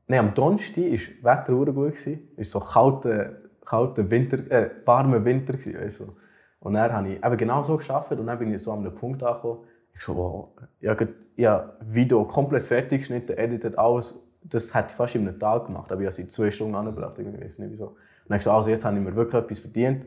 nein, 0.07 0.21
am 0.21 0.35
Donnerstag 0.35 0.85
war 1.23 1.37
das 1.37 1.49
Wetter 1.49 1.73
gut. 1.73 1.97
Es 1.97 2.07
war 2.07 2.45
so 2.45 2.61
kalter, 2.61 3.31
kalter 3.65 4.11
Winter, 4.11 4.39
äh, 4.51 4.71
warmer 4.85 5.25
Winter. 5.25 5.55
Weißt, 5.55 5.97
so. 5.97 6.17
Und 6.61 6.75
dann 6.75 6.93
habe 6.93 7.09
ich 7.09 7.25
eben 7.25 7.37
genau 7.37 7.63
so 7.63 7.77
geschafft 7.77 8.13
und 8.13 8.27
dann 8.27 8.39
bin 8.39 8.53
ich 8.53 8.63
so 8.63 8.73
an 8.73 8.81
einem 8.81 8.95
Punkt 8.95 9.23
angekommen. 9.23 9.61
Ich 9.95 10.03
so, 10.03 10.17
wow, 10.17 10.49
ich 10.81 10.89
habe 10.89 11.09
ja, 11.37 11.73
Video 11.81 12.25
komplett 12.25 12.65
fertig 12.65 13.01
geschnitten, 13.01 13.37
editet, 13.37 13.79
alles. 13.79 14.23
Das 14.43 14.75
hätte 14.75 14.89
ich 14.91 14.95
fast 14.95 15.15
in 15.15 15.27
einem 15.27 15.39
Tag 15.39 15.67
gemacht, 15.67 15.91
aber 15.91 16.01
ich 16.01 16.07
habe 16.07 16.13
es 16.13 16.19
in 16.19 16.29
zwei 16.29 16.51
Stunden 16.51 16.75
angebracht. 16.75 17.19
Ich 17.19 17.27
weiß 17.27 17.59
nicht 17.61 17.73
wieso. 17.73 17.87
Und 17.87 17.97
dann 18.29 18.35
habe 18.35 18.39
ich 18.39 18.45
so, 18.45 18.51
also 18.53 18.71
jetzt 18.71 18.85
habe 18.85 18.97
ich 18.97 19.05
mir 19.05 19.15
wirklich 19.15 19.43
etwas 19.43 19.59
verdient. 19.59 20.07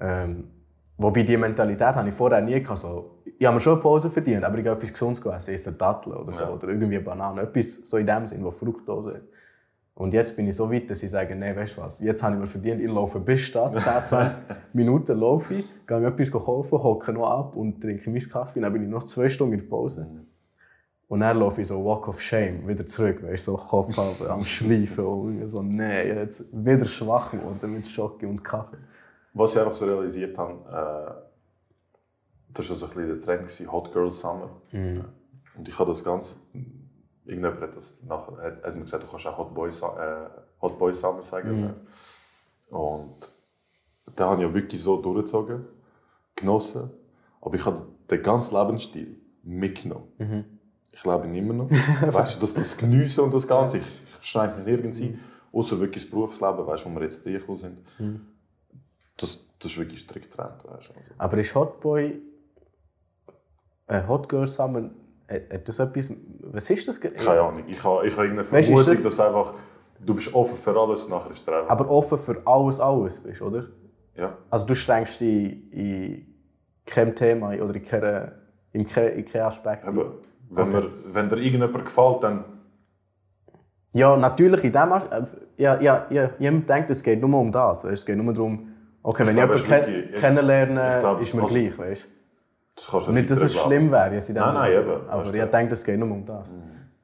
Ähm, 0.00 0.48
wobei 0.96 1.22
die 1.22 1.36
Mentalität 1.36 1.94
habe 1.94 2.08
ich 2.08 2.14
vorher 2.14 2.40
nie 2.40 2.60
gehabt. 2.60 2.78
So, 2.78 3.18
ich 3.38 3.46
habe 3.46 3.54
mir 3.54 3.60
schon 3.60 3.74
eine 3.74 3.82
Pause 3.82 4.10
verdient, 4.10 4.44
aber 4.44 4.58
ich 4.58 4.66
habe 4.66 4.76
etwas 4.76 4.92
Gesundes 4.92 5.20
gegessen, 5.20 5.54
ist 5.54 5.68
eine 5.68 5.76
Dattel 5.76 6.14
oder 6.14 6.34
so, 6.34 6.44
ja. 6.44 6.50
oder 6.50 6.68
irgendwie 6.68 6.96
eine 6.96 7.04
Banane, 7.04 7.42
etwas 7.42 7.76
so 7.76 7.96
in 7.96 8.06
dem 8.06 8.26
Sinn, 8.26 8.44
wo 8.44 8.50
Fructose 8.50 9.14
hat. 9.14 9.22
Und 9.96 10.12
jetzt 10.12 10.36
bin 10.36 10.48
ich 10.48 10.56
so 10.56 10.72
weit, 10.72 10.90
dass 10.90 11.02
ich 11.04 11.10
sage, 11.10 11.36
nein, 11.36 11.54
weißt 11.54 11.76
du 11.76 11.82
was, 11.82 12.00
jetzt 12.00 12.22
habe 12.22 12.34
ich 12.34 12.40
mir 12.40 12.48
verdient, 12.48 12.80
ich 12.80 12.90
laufe 12.90 13.20
bis 13.20 13.42
Stadt, 13.42 13.72
10, 13.78 14.04
20 14.04 14.42
Minuten 14.72 15.18
laufe 15.18 15.54
ich, 15.54 15.86
gehe 15.86 16.04
etwas 16.04 16.32
kaufen, 16.32 16.82
hocke 16.82 17.12
noch 17.12 17.30
ab 17.30 17.56
und 17.56 17.80
trinke 17.80 18.10
meinen 18.10 18.28
Kaffee, 18.28 18.60
dann 18.60 18.72
bin 18.72 18.82
ich 18.82 18.88
noch 18.88 19.04
zwei 19.04 19.28
Stunden 19.28 19.54
in 19.54 19.60
der 19.60 19.68
Pause. 19.68 20.08
Und 21.06 21.20
dann 21.20 21.38
laufe 21.38 21.60
ich 21.60 21.68
so 21.68 21.84
Walk 21.84 22.08
of 22.08 22.20
Shame 22.20 22.66
wieder 22.66 22.84
zurück, 22.86 23.22
weißt 23.22 23.46
du, 23.46 23.52
so 23.52 23.56
Kopf 23.56 23.96
am 24.28 24.42
Schleifen 24.44 25.04
und 25.04 25.48
so, 25.48 25.62
nee, 25.62 26.08
jetzt 26.08 26.48
wieder 26.52 26.86
schwach 26.86 27.30
geworden 27.30 27.72
mit 27.72 27.86
Schocke 27.86 28.26
und 28.26 28.42
Kaffee. 28.42 28.78
Was 29.34 29.54
ich 29.54 29.60
einfach 29.60 29.74
so 29.74 29.84
realisiert 29.86 30.38
habe, 30.38 30.52
äh, 30.70 31.24
das 32.54 32.68
war 32.70 32.76
so 32.76 32.86
ein 32.86 32.92
bisschen 32.92 33.08
der 33.08 33.20
Trend, 33.20 33.42
gewesen, 33.42 33.72
Hot 33.72 33.92
Girl 33.92 34.10
Summer. 34.10 34.62
Und 35.56 35.68
ich 35.68 35.78
habe 35.78 35.90
das 35.90 36.02
Ganze, 36.04 36.36
irgendjemand 37.24 37.60
hat 37.60 37.76
das 37.76 38.00
nachher, 38.02 38.36
hat, 38.38 38.62
hat 38.62 38.74
mir 38.74 38.82
gesagt, 38.82 39.02
du 39.02 39.08
kannst 39.10 39.26
auch 39.26 39.38
Hot 39.38 39.54
Boy, 39.54 39.68
äh, 39.70 40.28
Hot 40.62 40.78
Boy 40.78 40.92
Summer 40.92 41.22
sagen. 41.22 41.74
Und 42.70 43.32
da 44.16 44.30
habe 44.30 44.42
ich 44.42 44.48
ja 44.48 44.54
wirklich 44.54 44.80
so 44.82 45.00
durchgezogen, 45.00 45.64
genossen. 46.36 46.90
Aber 47.40 47.54
ich 47.56 47.64
habe 47.64 47.80
den 48.10 48.22
ganzen 48.22 48.56
Lebensstil 48.56 49.20
mitgenommen. 49.42 50.08
Ich 50.92 51.04
lebe 51.04 51.26
ihn 51.26 51.34
immer 51.34 51.54
noch. 51.54 51.70
weißt 52.12 52.36
du, 52.36 52.40
das, 52.40 52.54
das 52.54 52.76
Geniessen 52.76 53.24
und 53.24 53.34
das 53.34 53.46
Ganze, 53.48 53.78
ich, 53.78 53.84
ich 53.84 54.24
schneide 54.26 54.56
mich 54.56 54.66
nirgends 54.66 55.00
ein. 55.00 55.18
Außer 55.52 55.78
wirklich 55.80 56.04
das 56.04 56.10
Berufsleben, 56.10 56.66
weißt 56.66 56.84
du, 56.84 56.90
wo 56.90 56.94
wir 56.94 57.02
jetzt 57.02 57.24
reingekommen 57.26 57.60
sind. 57.60 57.78
Das, 59.16 59.44
das 59.58 59.70
ist 59.72 59.78
wirklich 59.78 60.00
strikt 60.00 60.30
getrennt. 60.30 60.64
Weißt 60.66 60.90
du. 60.90 60.94
Also, 60.98 61.12
Aber 61.18 61.38
ist 61.38 61.54
Hotboy, 61.54 62.20
äh, 63.86 64.02
Hot 64.08 64.28
Girl 64.28 64.48
Summer, 64.48 64.90
hat 65.28 65.68
das 65.68 65.78
etwas, 65.78 66.10
was 66.40 66.70
ist 66.70 66.86
das? 66.88 67.00
keine 67.00 67.40
Ahnung. 67.40 67.64
Ich 67.68 67.82
habe, 67.84 68.06
ich 68.06 68.16
habe 68.16 68.36
Weißt 68.36 68.52
ist 68.52 68.66
Vermutung, 68.68 68.94
das- 68.94 69.02
dass 69.02 69.20
einfach, 69.20 69.54
du 70.00 70.14
bist 70.14 70.34
offen 70.34 70.56
für 70.56 70.78
alles 70.78 71.04
und 71.04 71.10
nachher 71.10 71.30
ist 71.30 71.46
der 71.46 71.58
einfach. 71.60 71.70
Aber 71.70 71.90
offen 71.90 72.18
für 72.18 72.42
alles, 72.46 72.80
alles 72.80 73.20
bist, 73.22 73.40
oder? 73.40 73.66
ja. 74.16 74.36
Also 74.50 74.66
du 74.66 74.74
strengst 74.74 75.20
dich 75.20 75.72
in 75.72 76.26
keinem 76.86 77.14
Thema 77.14 77.48
oder 77.60 77.74
in, 77.74 77.82
keinem, 77.84 78.32
in 78.72 78.86
keinem 78.86 79.46
Aspekt. 79.46 79.86
Eben, 79.86 79.96
wenn, 80.50 80.68
Okay. 80.74 80.86
mir, 80.86 81.14
wenn 81.14 81.28
dir 81.28 81.36
irgendjemand 81.38 81.84
gefällt, 81.84 82.22
dann 82.22 82.44
Ja, 83.94 84.16
natürlich 84.16 84.62
in 84.64 84.72
dem 84.72 84.92
Aspekt. 84.92 85.36
Ja, 85.56 85.80
ja, 85.80 86.06
ja, 86.10 86.30
jemand 86.38 86.68
denkt, 86.68 86.90
es 86.90 87.02
geht 87.02 87.20
nur 87.20 87.38
um 87.40 87.50
das. 87.50 87.84
Weißt? 87.84 87.92
Es 87.94 88.06
geht 88.06 88.16
nur 88.18 88.32
darum, 88.34 88.73
okay, 89.04 89.22
Ich 89.22 89.28
wenn 89.28 89.36
ich 89.38 89.44
es 89.44 89.66
jemanden 89.68 89.84
ist 89.84 90.10
ke 90.10 90.14
ich- 90.16 90.20
kennenlerne, 90.20 90.98
ich 91.20 91.22
ist 91.28 91.34
mir 91.34 91.42
also- 91.42 91.54
gleich. 91.54 91.78
Weißt? 91.78 92.08
das 92.76 92.90
kannst 92.90 93.06
du 93.06 93.12
Nicht, 93.12 93.30
dass 93.30 93.40
es 93.40 93.54
schlimm 93.54 93.92
wäre. 93.92 94.12
jetzt 94.14 94.28
in 94.30 94.34
Nein, 94.34 94.54
nein, 94.54 94.72
eben. 94.72 95.08
Aber 95.08 95.22
ich 95.22 95.30
denke, 95.50 95.74
es 95.74 95.84
geht 95.84 95.96
nur 95.98 96.10
um 96.10 96.26
das. 96.26 96.52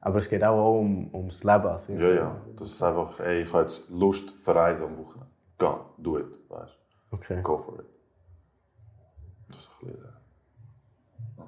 Aber 0.01 0.17
es 0.19 0.27
geht 0.29 0.43
auch 0.43 0.79
um, 0.79 1.09
ums 1.13 1.43
Leben. 1.45 1.65
Also 1.67 1.93
Ja, 1.93 2.09
ja. 2.13 2.41
Das 2.57 2.67
ist 2.67 2.83
einfach, 2.83 3.19
ey, 3.21 3.41
ich 3.41 3.53
habe 3.53 3.61
jetzt 3.63 3.89
Lust 3.89 4.31
verreisen 4.43 4.85
am 4.85 4.97
Wochenende. 4.97 5.29
Geh, 5.57 5.67
do 5.99 6.17
it, 6.19 6.39
weißt 6.49 6.77
Okay. 7.11 7.39
Go 7.43 7.57
for 7.57 7.75
it. 7.79 7.85
Das 9.49 9.59
ist 9.59 9.69
ein 9.83 9.87
bisschen... 9.87 10.05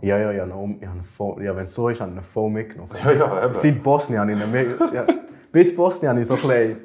Ja, 0.02 0.18
ja, 0.18 0.32
ja. 0.32 0.46
ich 0.46 0.52
habe 0.52 0.64
ihn 0.98 1.04
voll, 1.04 1.44
ja 1.44 1.56
wenn 1.56 1.64
es 1.64 1.74
so 1.74 1.88
ist, 1.90 2.02
habe 2.02 2.12
ich 2.12 2.18
ihn 2.18 2.24
voll 2.24 2.50
mitgenommen. 2.50 2.92
Ja, 3.04 3.12
ja, 3.12 3.46
eben. 3.46 3.54
Seit 3.56 3.82
Bosnien 3.84 4.20
habe 4.20 4.32
ich 4.34 4.40
ihn 4.42 4.52
mit, 4.52 4.80
ja, 4.94 5.06
Bis 5.52 5.76
Bosnien 5.76 6.10
habe 6.12 6.22
ich 6.22 6.28
so 6.28 6.36
ein 6.36 6.42
bisschen 6.42 6.78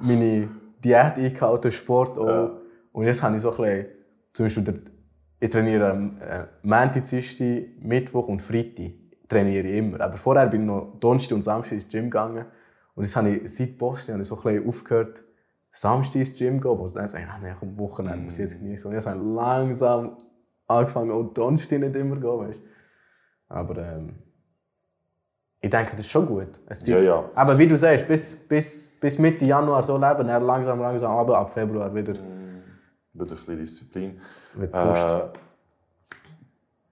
meine 0.00 0.48
Diät 0.84 1.16
eingehalten, 1.16 1.72
Sport 1.72 2.18
auch. 2.18 2.26
Ja. 2.26 2.50
Und 2.96 3.04
jetzt 3.04 3.22
habe 3.22 3.36
ich 3.36 3.42
so 3.42 3.50
ein 3.50 3.56
bisschen, 3.58 3.86
zum 4.32 4.46
Beispiel, 4.46 4.82
ich 5.38 5.50
trainiere 5.50 5.90
am 5.90 6.16
äh, 6.18 6.44
Montag, 6.62 7.04
Dienstag, 7.04 7.64
Mittwoch 7.78 8.26
und 8.26 8.40
Freitag. 8.40 8.92
Trainiere 9.28 9.68
ich 9.68 9.76
immer. 9.76 10.00
Aber 10.00 10.16
vorher 10.16 10.46
bin 10.46 10.62
ich 10.62 10.66
noch 10.66 10.98
Donnerstag 10.98 11.36
und 11.36 11.42
Samstag 11.42 11.72
ins 11.72 11.88
Gym 11.90 12.04
gegangen. 12.04 12.46
Und 12.94 13.04
jetzt 13.04 13.14
habe 13.14 13.28
ich 13.28 13.54
seit 13.54 13.76
Bosnien 13.76 14.14
habe 14.14 14.22
ich 14.22 14.28
so 14.28 14.38
ein 14.38 14.42
bisschen 14.42 14.66
aufgehört, 14.66 15.20
Samstag 15.70 16.20
ins 16.20 16.38
Gym 16.38 16.54
zu 16.54 16.60
gehen, 16.62 16.78
wo 16.78 16.86
ich 16.86 16.94
dann 16.94 17.10
sage, 17.10 17.26
nein, 17.26 17.56
komm, 17.60 17.76
Wochenende 17.76 18.24
muss 18.24 18.38
ich 18.38 18.46
jetzt 18.46 18.58
genießen. 18.58 18.88
Und 18.88 18.94
jetzt 18.94 19.06
habe 19.06 19.18
ich 19.18 19.22
langsam 19.22 20.16
angefangen, 20.66 21.10
auch 21.10 21.34
Donnerstag 21.34 21.80
nicht 21.80 21.96
immer 21.96 22.14
zu 22.14 22.20
gehen, 22.22 22.48
weißt. 22.48 22.60
Aber 23.50 23.76
ähm, 23.76 24.14
ich 25.60 25.68
denke, 25.68 25.90
das 25.90 26.00
ist 26.00 26.10
schon 26.10 26.26
gut. 26.26 26.60
Es 26.64 26.86
Ja, 26.86 26.98
ja. 26.98 27.28
Aber 27.34 27.58
wie 27.58 27.68
du 27.68 27.76
sagst, 27.76 28.08
bis, 28.08 28.48
bis, 28.48 28.98
bis 28.98 29.18
Mitte 29.18 29.44
Januar 29.44 29.82
so 29.82 29.98
leben, 29.98 30.26
dann 30.26 30.42
langsam, 30.42 30.80
langsam, 30.80 31.10
aber 31.10 31.36
ab 31.36 31.50
Februar 31.50 31.94
wieder, 31.94 32.14
Wieder 32.14 32.45
ein 33.24 33.28
bisschen 33.30 33.58
Disziplin. 33.58 34.20
wieder 34.54 34.84
Lust. 34.84 35.36
Äh, 35.36 35.38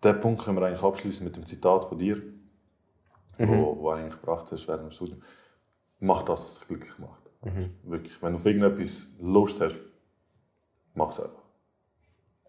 den 0.04 0.20
Punkt 0.20 0.44
können 0.44 0.58
wir 0.58 0.66
eigentlich 0.66 0.82
abschließen 0.82 1.24
mit 1.24 1.36
dem 1.36 1.46
Zitat 1.46 1.84
von 1.86 1.98
dir, 1.98 2.16
Mhm. 3.38 3.48
wo, 3.58 3.76
wo 3.78 3.82
du 3.82 3.90
eigentlich 3.90 4.20
gebracht 4.20 4.46
hast 4.52 4.68
während 4.68 4.82
dem 4.84 4.90
Studium. 4.90 5.20
Mach 6.00 6.22
das, 6.22 6.40
was 6.42 6.58
dich 6.60 6.68
glücklich 6.68 6.98
macht. 6.98 7.24
Mhm. 7.42 7.70
Wirklich. 7.84 8.22
Wenn 8.22 8.32
du 8.32 8.36
auf 8.36 8.46
irgendetwas 8.46 9.08
Lust 9.20 9.60
hast, 9.60 9.78
mach 10.94 11.10
es 11.10 11.20
einfach. 11.20 11.42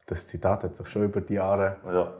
Das 0.08 0.28
Zitat 0.28 0.64
hat 0.64 0.76
sich 0.76 0.88
schon 0.88 1.04
über 1.04 1.22
die 1.22 1.36
Jahre. 1.36 1.78
Ja. 1.86 2.14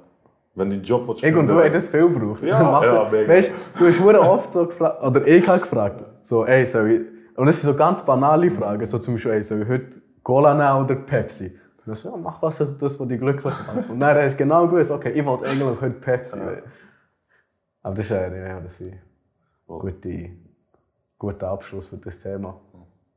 Wenn 0.56 0.70
du 0.70 0.78
Job 0.78 1.08
willst, 1.08 1.24
Ich 1.24 1.36
und 1.36 1.48
du 1.48 1.70
das 1.70 1.88
viel 1.90 2.08
gebraucht. 2.10 2.42
Ja, 2.42 2.64
Mach 2.72 2.82
ja, 2.84 3.10
mega. 3.12 3.28
Weißt, 3.32 3.52
du 3.78 3.86
hast 3.88 4.02
oft 4.02 4.54
so 4.54 4.66
gefragt, 4.68 5.04
oder 5.04 5.28
ich 5.28 5.48
habe 5.48 5.60
gefragt, 5.60 6.04
so, 6.24 6.46
ey, 6.46 6.66
soll 6.66 6.90
ich, 6.90 7.38
und 7.38 7.46
das 7.46 7.60
sind 7.62 7.70
so 7.72 7.78
ganz 7.78 8.04
banale 8.04 8.50
Fragen, 8.50 8.86
so 8.86 8.98
zum 8.98 9.16
Beispiel, 9.16 9.34
ey, 9.34 9.44
soll 9.44 9.62
ich 9.64 9.68
heute 9.68 10.02
Cola 10.26 10.82
oder 10.82 10.96
Pepsi? 10.96 11.50
Und 11.50 11.88
dann 11.88 11.96
so, 11.96 12.10
ja, 12.10 12.18
mach 12.18 12.42
was, 12.42 12.58
das, 12.58 12.76
das 12.80 13.00
was 13.00 13.08
dich 13.08 13.20
glücklich 13.20 13.44
macht. 13.44 13.90
Und 13.90 14.00
dann 14.00 14.18
hast 14.18 14.34
du 14.34 14.38
genau 14.40 14.68
gewusst, 14.68 14.90
okay, 14.90 15.12
ich 15.12 15.24
wollte 15.24 15.46
eigentlich 15.46 15.82
heute 15.82 15.92
Pepsi. 15.92 16.40
Aber 17.84 17.96
das 17.96 18.06
ist 18.06 18.10
ja, 18.10 18.36
ja, 18.36 18.60
das 18.60 18.82
ist 18.82 18.92
ein 18.92 19.00
Voll. 19.68 19.80
gute, 19.80 20.30
guter 21.20 21.50
Abschluss 21.50 21.86
für 21.86 21.98
das 21.98 22.18
Thema. 22.20 22.60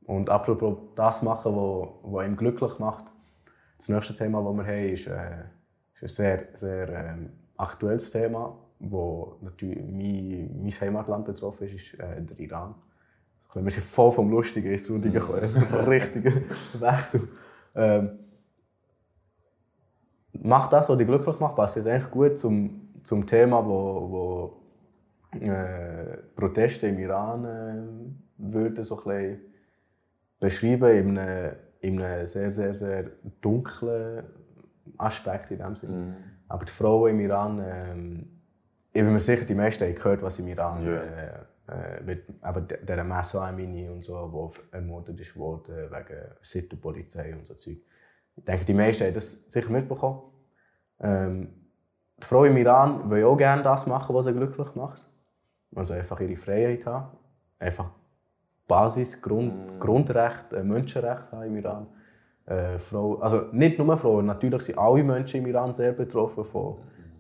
Und 0.05 0.29
apropos 0.29 0.77
das 0.97 1.23
machen, 1.23 1.57
was 1.57 1.89
was 2.03 2.27
ihm 2.27 2.37
glücklich 2.37 2.79
macht, 2.79 3.07
das 3.79 3.89
nächste 3.89 4.15
Thema, 4.15 4.43
das 4.43 4.57
wir 4.57 4.67
haben, 4.67 4.89
ist, 4.93 5.07
äh, 5.07 5.45
ist 5.95 6.03
ein 6.03 6.09
sehr, 6.09 6.49
sehr 6.55 6.89
ähm, 6.91 7.31
aktuelles 7.57 8.11
Thema, 8.11 8.55
wo 8.81 9.37
natürlich 9.41 9.79
mein, 9.79 10.63
mein 10.63 10.71
Heimatland 10.73 11.25
betroffen 11.25 11.69
ist, 11.69 11.75
ist 11.75 11.95
äh, 12.01 12.21
der 12.21 12.39
Iran. 12.39 12.75
Wir 13.55 13.71
sind 13.71 13.85
voll 13.85 14.13
vom 14.13 14.31
Lustigen 14.31 14.71
ins 14.71 14.89
Lustige 14.89 15.21
gekommen. 15.21 15.41
Das 15.41 15.53
ist 15.53 15.73
ein 15.73 15.89
richtiger 15.89 16.33
Wechsel. 16.81 17.29
Ähm, 17.75 18.19
macht 20.33 20.73
das, 20.73 20.89
was 20.89 20.99
dich 20.99 21.07
glücklich 21.07 21.41
macht, 21.41 21.57
passt 21.57 21.77
jetzt 21.77 21.87
eigentlich 21.87 22.11
gut 22.11 22.39
zum, 22.39 22.91
zum 23.03 23.27
Thema, 23.27 23.65
wo, 23.65 24.61
wo 25.33 25.39
äh, 25.39 26.19
Proteste 26.37 26.89
im 26.89 26.99
Iran 26.99 27.45
äh, 27.45 28.53
würden 28.53 28.85
so 28.85 29.03
ein 29.05 29.41
beschreiben 30.41 30.97
in 30.97 31.19
einem, 31.19 31.53
in 31.81 32.03
einem 32.03 32.27
sehr, 32.27 32.53
sehr, 32.53 32.75
sehr 32.75 33.05
dunklen 33.41 34.25
Aspekt 34.97 35.51
in 35.51 35.59
dem 35.59 35.77
Sinne. 35.77 35.97
Mhm. 35.97 36.15
Aber 36.49 36.65
die 36.65 36.73
Frauen 36.73 37.11
im 37.11 37.21
Iran, 37.21 37.63
ähm, 37.65 38.27
ich 38.93 39.03
bin 39.03 39.13
mir 39.13 39.21
sicher, 39.21 39.45
die 39.45 39.55
meisten 39.55 39.85
haben 39.85 39.95
gehört, 39.95 40.23
was 40.23 40.39
im 40.39 40.49
Iran 40.49 40.87
äh, 40.87 40.97
äh, 40.97 41.31
mit 42.05 42.25
aber 42.41 42.63
de- 42.63 42.85
der 42.85 43.05
Massa 43.05 43.47
Amini 43.49 43.89
und 43.89 44.03
so, 44.03 44.15
wo 44.33 44.53
ermordet 44.73 45.21
ist 45.21 45.37
worden 45.37 45.91
wegen 45.91 46.21
Sittenpolizei 46.41 47.35
und 47.37 47.47
so 47.47 47.55
Zeug. 47.55 47.79
Ich 48.37 48.45
denke, 48.45 48.65
die 48.65 48.75
meisten 48.75 49.05
haben 49.05 49.15
das 49.15 49.51
sicher 49.51 49.71
mitbekommen. 49.71 50.23
Ähm, 51.01 51.49
die 52.21 52.27
Frauen 52.27 52.51
im 52.51 52.57
Iran 52.57 53.11
wollen 53.11 53.25
auch 53.25 53.37
gerne 53.37 53.63
das 53.63 53.87
machen, 53.87 54.15
was 54.15 54.25
sie 54.25 54.33
glücklich 54.33 54.75
macht. 54.75 55.09
Also 55.75 55.95
einfach 55.95 56.21
ihre 56.21 56.37
Freiheit 56.37 56.87
haben. 56.87 57.17
Einfach 57.59 57.91
Basis, 58.67 59.21
Grund, 59.21 59.79
Grundrecht, 59.81 60.53
äh, 60.53 60.63
Menschenrecht 60.63 61.31
haben 61.33 61.45
im 61.45 61.57
Iran. 61.57 61.87
Äh, 62.47 62.79
Frau, 62.79 63.17
also 63.17 63.49
nicht 63.53 63.79
nur 63.79 63.99
Frauen, 63.99 64.27
natürlich 64.27 64.63
sind 64.63 64.79
alle 64.79 65.03
Menschen 65.05 65.41
im 65.41 65.47
Iran 65.49 65.75
sehr 65.75 65.93
betroffen 65.93 66.45
von, 66.45 66.77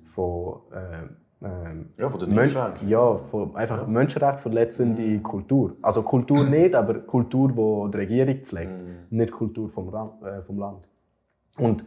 von 0.07 0.61
ähm, 0.73 1.17
ähm, 1.43 1.87
Ja, 1.97 2.09
von 2.09 2.21
den 2.21 2.31
Men 2.31 2.39
Einschränkungen. 2.41 2.89
ja, 2.89 3.17
von 3.17 3.55
einfach 3.57 3.87
Menschenrecht 3.87 4.41
verletzende 4.41 5.19
Kultur. 5.21 5.77
Also 5.83 6.03
Kultur 6.03 6.45
nicht, 6.49 6.75
aber 6.75 6.95
Kultur, 7.01 7.49
die 7.49 7.91
die 7.93 7.97
Regierung 7.99 8.43
pflegt, 8.43 8.73
nicht 9.11 9.33
Kultur 9.33 9.69
vom, 9.69 9.89
Ran- 9.89 10.23
äh, 10.25 10.43
vom 10.43 10.59
Land. 10.59 10.89
Und 11.59 11.85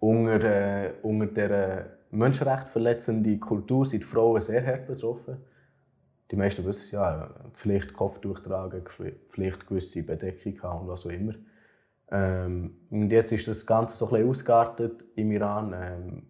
unter, 0.00 0.44
äh, 0.44 0.92
unter 1.02 1.26
dieser 1.26 1.86
Menschenrecht 2.10 2.68
verletzenden 2.68 3.38
Kultur 3.40 3.84
sind 3.84 4.04
Frauen 4.04 4.40
sehr 4.40 4.64
hart 4.66 4.86
betroffen. 4.86 5.36
Die 6.30 6.36
meisten 6.36 6.64
wissen 6.64 6.82
es 6.84 6.90
ja, 6.92 7.30
Pflicht 7.52 7.92
Kopftuch 7.94 8.40
tragen, 8.40 8.82
Pflicht 9.26 9.66
gewisse 9.66 10.02
Bedeckung 10.02 10.62
haben 10.62 10.80
und 10.82 10.88
was 10.88 11.06
auch 11.06 11.10
immer. 11.10 11.34
Ähm, 12.10 12.76
und 12.90 13.10
jetzt 13.10 13.32
ist 13.32 13.48
das 13.48 13.66
Ganze 13.66 13.96
so 13.96 14.06
ein 14.06 14.12
bisschen 14.12 14.28
ausgeartet 14.30 15.04
im 15.16 15.30
Iran. 15.32 15.74
Ähm, 15.78 16.22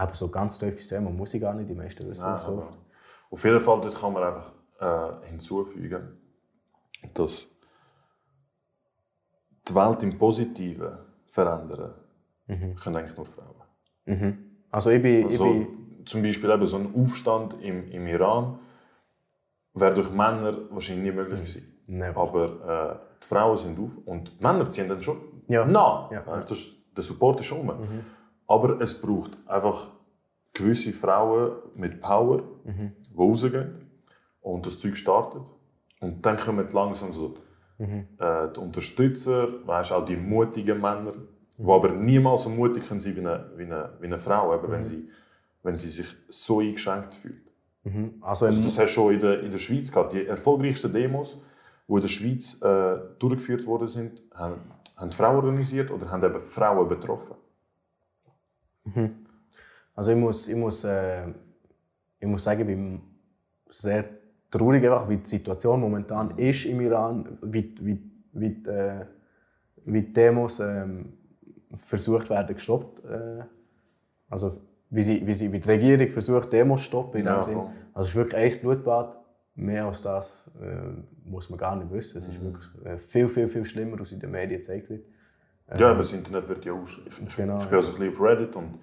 aber 0.00 0.14
so 0.14 0.28
ganz 0.28 0.58
tiefes 0.58 0.88
Thema 0.88 1.10
muss 1.10 1.34
ich 1.34 1.40
gar 1.40 1.54
nicht, 1.54 1.68
die 1.68 1.74
meisten 1.74 2.02
wissen 2.08 2.24
es 2.34 2.42
so. 2.42 2.48
aber 2.48 2.68
auf 3.30 3.44
jeden 3.44 3.60
Fall 3.60 3.80
dort 3.80 3.94
kann 4.00 4.12
man 4.12 4.22
einfach 4.24 4.52
äh, 4.80 5.26
hinzufügen, 5.28 6.16
dass 7.14 7.48
die 9.68 9.74
Welt 9.74 10.02
im 10.02 10.18
Positiven 10.18 10.98
verändern 11.26 11.94
können 12.82 12.96
eigentlich 12.96 13.16
nur 13.16 13.26
Frauen. 13.26 13.54
Mhm. 14.06 14.38
Also 14.70 14.90
ich 14.90 15.00
bin, 15.02 15.24
Also, 15.24 15.44
ich 15.46 15.66
bin 15.66 16.06
zum 16.06 16.22
Beispiel 16.22 16.50
eben 16.50 16.66
so 16.66 16.76
ein 16.78 16.94
Aufstand 17.00 17.54
im, 17.62 17.88
im 17.92 18.06
Iran 18.06 18.58
wäre 19.74 19.94
durch 19.94 20.10
Männer 20.10 20.56
wahrscheinlich 20.70 21.04
nie 21.10 21.12
möglich 21.16 21.38
gewesen. 21.38 21.76
Never. 21.86 22.20
Aber 22.20 23.00
äh, 23.04 23.18
die 23.22 23.26
Frauen 23.28 23.56
sind 23.56 23.78
auf 23.78 23.96
und 24.04 24.32
die 24.40 24.42
Männer 24.42 24.68
ziehen 24.68 24.88
dann 24.88 25.00
schon 25.00 25.18
Ja. 25.46 25.64
nach. 25.64 26.10
Ja. 26.10 26.24
Also, 26.26 26.54
der 26.96 27.04
Support 27.04 27.40
ist 27.40 27.52
um. 27.52 27.70
Aber 28.50 28.80
es 28.80 29.00
braucht 29.00 29.38
einfach 29.46 29.90
gewisse 30.52 30.92
Frauen 30.92 31.52
mit 31.76 32.00
Power, 32.00 32.42
die 32.64 33.16
rausgehen, 33.16 33.86
Und 34.40 34.66
das 34.66 34.78
Zeug 34.80 34.96
startet. 34.96 35.42
Und 36.00 36.24
dann 36.26 36.36
kommen 36.36 36.66
langsam 36.72 37.12
so 37.12 37.34
Mhm. 37.78 38.08
äh, 38.18 38.48
die 38.54 38.60
Unterstützer, 38.60 39.66
weißt, 39.66 39.92
auch 39.92 40.04
die 40.04 40.16
mutigen 40.16 40.80
Männer, 40.82 41.12
die 41.56 41.70
aber 41.70 41.92
niemals 41.92 42.44
so 42.44 42.50
mutig 42.50 42.86
können 42.86 43.00
sein 43.00 43.16
wie 43.16 43.20
eine, 43.20 43.50
wie 43.56 43.62
eine, 43.62 43.90
wie 44.00 44.06
eine 44.06 44.18
Frau, 44.18 44.54
eben, 44.54 44.70
wenn, 44.70 44.82
sie, 44.84 45.08
wenn 45.62 45.76
sie 45.76 45.88
sich 45.88 46.14
so 46.28 46.60
eingeschränkt 46.60 47.14
fühlt. 47.14 47.46
Mhm. 47.84 48.16
Also, 48.20 48.44
Also 48.46 48.62
das 48.62 48.78
hast 48.78 48.90
du 48.90 48.94
schon 48.94 49.14
in 49.14 49.20
der, 49.20 49.40
in 49.42 49.50
der 49.50 49.56
Schweiz 49.58 49.90
gehabt. 49.90 50.12
Die 50.12 50.26
erfolgreichsten 50.26 50.92
Demos, 50.92 51.38
die 51.88 51.94
in 51.94 52.00
der 52.00 52.08
Schweiz 52.08 52.60
äh, 52.60 52.98
durchgeführt 53.18 53.66
worden 53.66 53.88
sind, 53.88 54.22
haben, 54.34 54.60
haben 54.96 55.12
Frauen 55.12 55.36
organisiert 55.36 55.90
oder 55.90 56.10
haben 56.10 56.22
eben 56.22 56.40
Frauen 56.40 56.86
betroffen. 56.86 57.36
Also 59.94 60.12
ich 60.12 60.18
muss, 60.18 60.48
ich 60.48 60.56
muss, 60.56 60.84
äh, 60.84 61.28
ich 62.18 62.26
muss 62.26 62.44
sagen, 62.44 62.60
ich 62.60 62.66
bin 62.66 63.00
sehr 63.70 64.04
traurig, 64.50 64.84
einfach, 64.84 65.08
wie 65.08 65.18
die 65.18 65.28
Situation 65.28 65.80
momentan 65.80 66.36
ist 66.38 66.64
im 66.66 66.80
Iran, 66.80 67.38
wie, 67.42 67.74
wie, 67.80 68.10
wie, 68.32 68.50
die, 68.50 68.68
äh, 68.68 69.06
wie 69.84 70.02
die 70.02 70.12
Demos 70.12 70.60
ähm, 70.60 71.12
versucht 71.76 72.30
werden 72.30 72.54
gestoppt. 72.54 73.04
Äh, 73.04 73.44
also 74.28 74.60
wie, 74.90 75.02
sie, 75.02 75.26
wie, 75.26 75.34
sie, 75.34 75.52
wie 75.52 75.60
die 75.60 75.68
Regierung 75.68 76.08
versucht, 76.08 76.52
Demos 76.52 76.82
zu 76.82 76.86
stoppen. 76.86 77.24
Ja. 77.24 77.40
Also 77.40 77.72
es 77.94 78.08
ist 78.08 78.14
wirklich 78.14 78.54
ein 78.54 78.60
Blutbad. 78.60 79.18
Mehr 79.56 79.84
als 79.84 80.02
das 80.02 80.50
äh, 80.60 81.28
muss 81.28 81.50
man 81.50 81.58
gar 81.58 81.76
nicht 81.76 81.92
wissen. 81.92 82.18
Es 82.18 82.26
ist 82.26 82.40
wirklich 82.40 82.86
äh, 82.86 82.98
viel, 82.98 83.28
viel, 83.28 83.48
viel 83.48 83.64
schlimmer, 83.64 84.00
als 84.00 84.12
in 84.12 84.20
den 84.20 84.30
Medien 84.30 84.60
gezeigt 84.60 84.88
wird. 84.88 85.04
Ja, 85.78 85.90
aber 85.90 85.98
das 85.98 86.12
Internet 86.12 86.48
wird 86.48 86.64
ja 86.64 86.72
aus. 86.72 86.98
Ich, 87.06 87.22
ich, 87.22 87.36
Genau, 87.36 87.58
ich 87.58 87.66
bin 87.66 87.74
also 87.76 87.92
ein 87.92 87.98
bisschen 87.98 88.12
auf 88.12 88.20
Reddit 88.20 88.56
und 88.56 88.78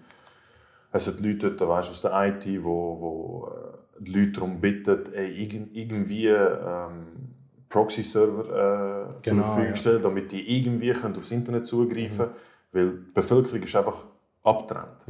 es 0.91 1.05
sind 1.05 1.19
Leute 1.19 1.51
dort, 1.51 1.69
weißt, 1.69 1.89
aus 1.91 2.01
der 2.01 2.11
IT, 2.27 2.63
wo, 2.63 2.97
wo 2.99 3.47
äh, 3.47 4.03
die 4.03 4.13
Leute 4.13 4.31
darum 4.33 4.61
bitten, 4.61 4.99
irgendwie 5.13 6.27
ähm, 6.27 7.07
Proxy-Server 7.69 9.09
äh, 9.09 9.11
zur 9.11 9.21
Genau, 9.21 9.43
Verfügung 9.43 9.69
ja. 9.69 9.75
stellen, 9.75 10.01
damit 10.01 10.31
die 10.31 10.57
irgendwie 10.57 10.91
können 10.91 11.15
aufs 11.17 11.31
Internet 11.31 11.65
zugreifen 11.65 12.17
können. 12.17 12.31
Weil 12.71 12.91
die 13.07 13.13
Bevölkerung 13.13 13.61
ist 13.61 13.75
einfach 13.75 14.05
abgetrennt 14.43 15.05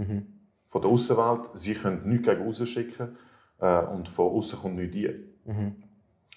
von 0.65 0.81
der 0.81 0.89
Außenwelt. 0.89 1.49
Sie 1.53 1.73
können 1.73 2.01
nichts 2.09 2.27
gegen 2.27 2.47
außen 2.47 2.65
schicken 2.65 3.17
äh, 3.59 3.79
und 3.83 4.09
von 4.09 4.31
außen 4.31 4.59
kommt 4.59 4.75
nichts 4.75 4.95
rein. 4.97 5.83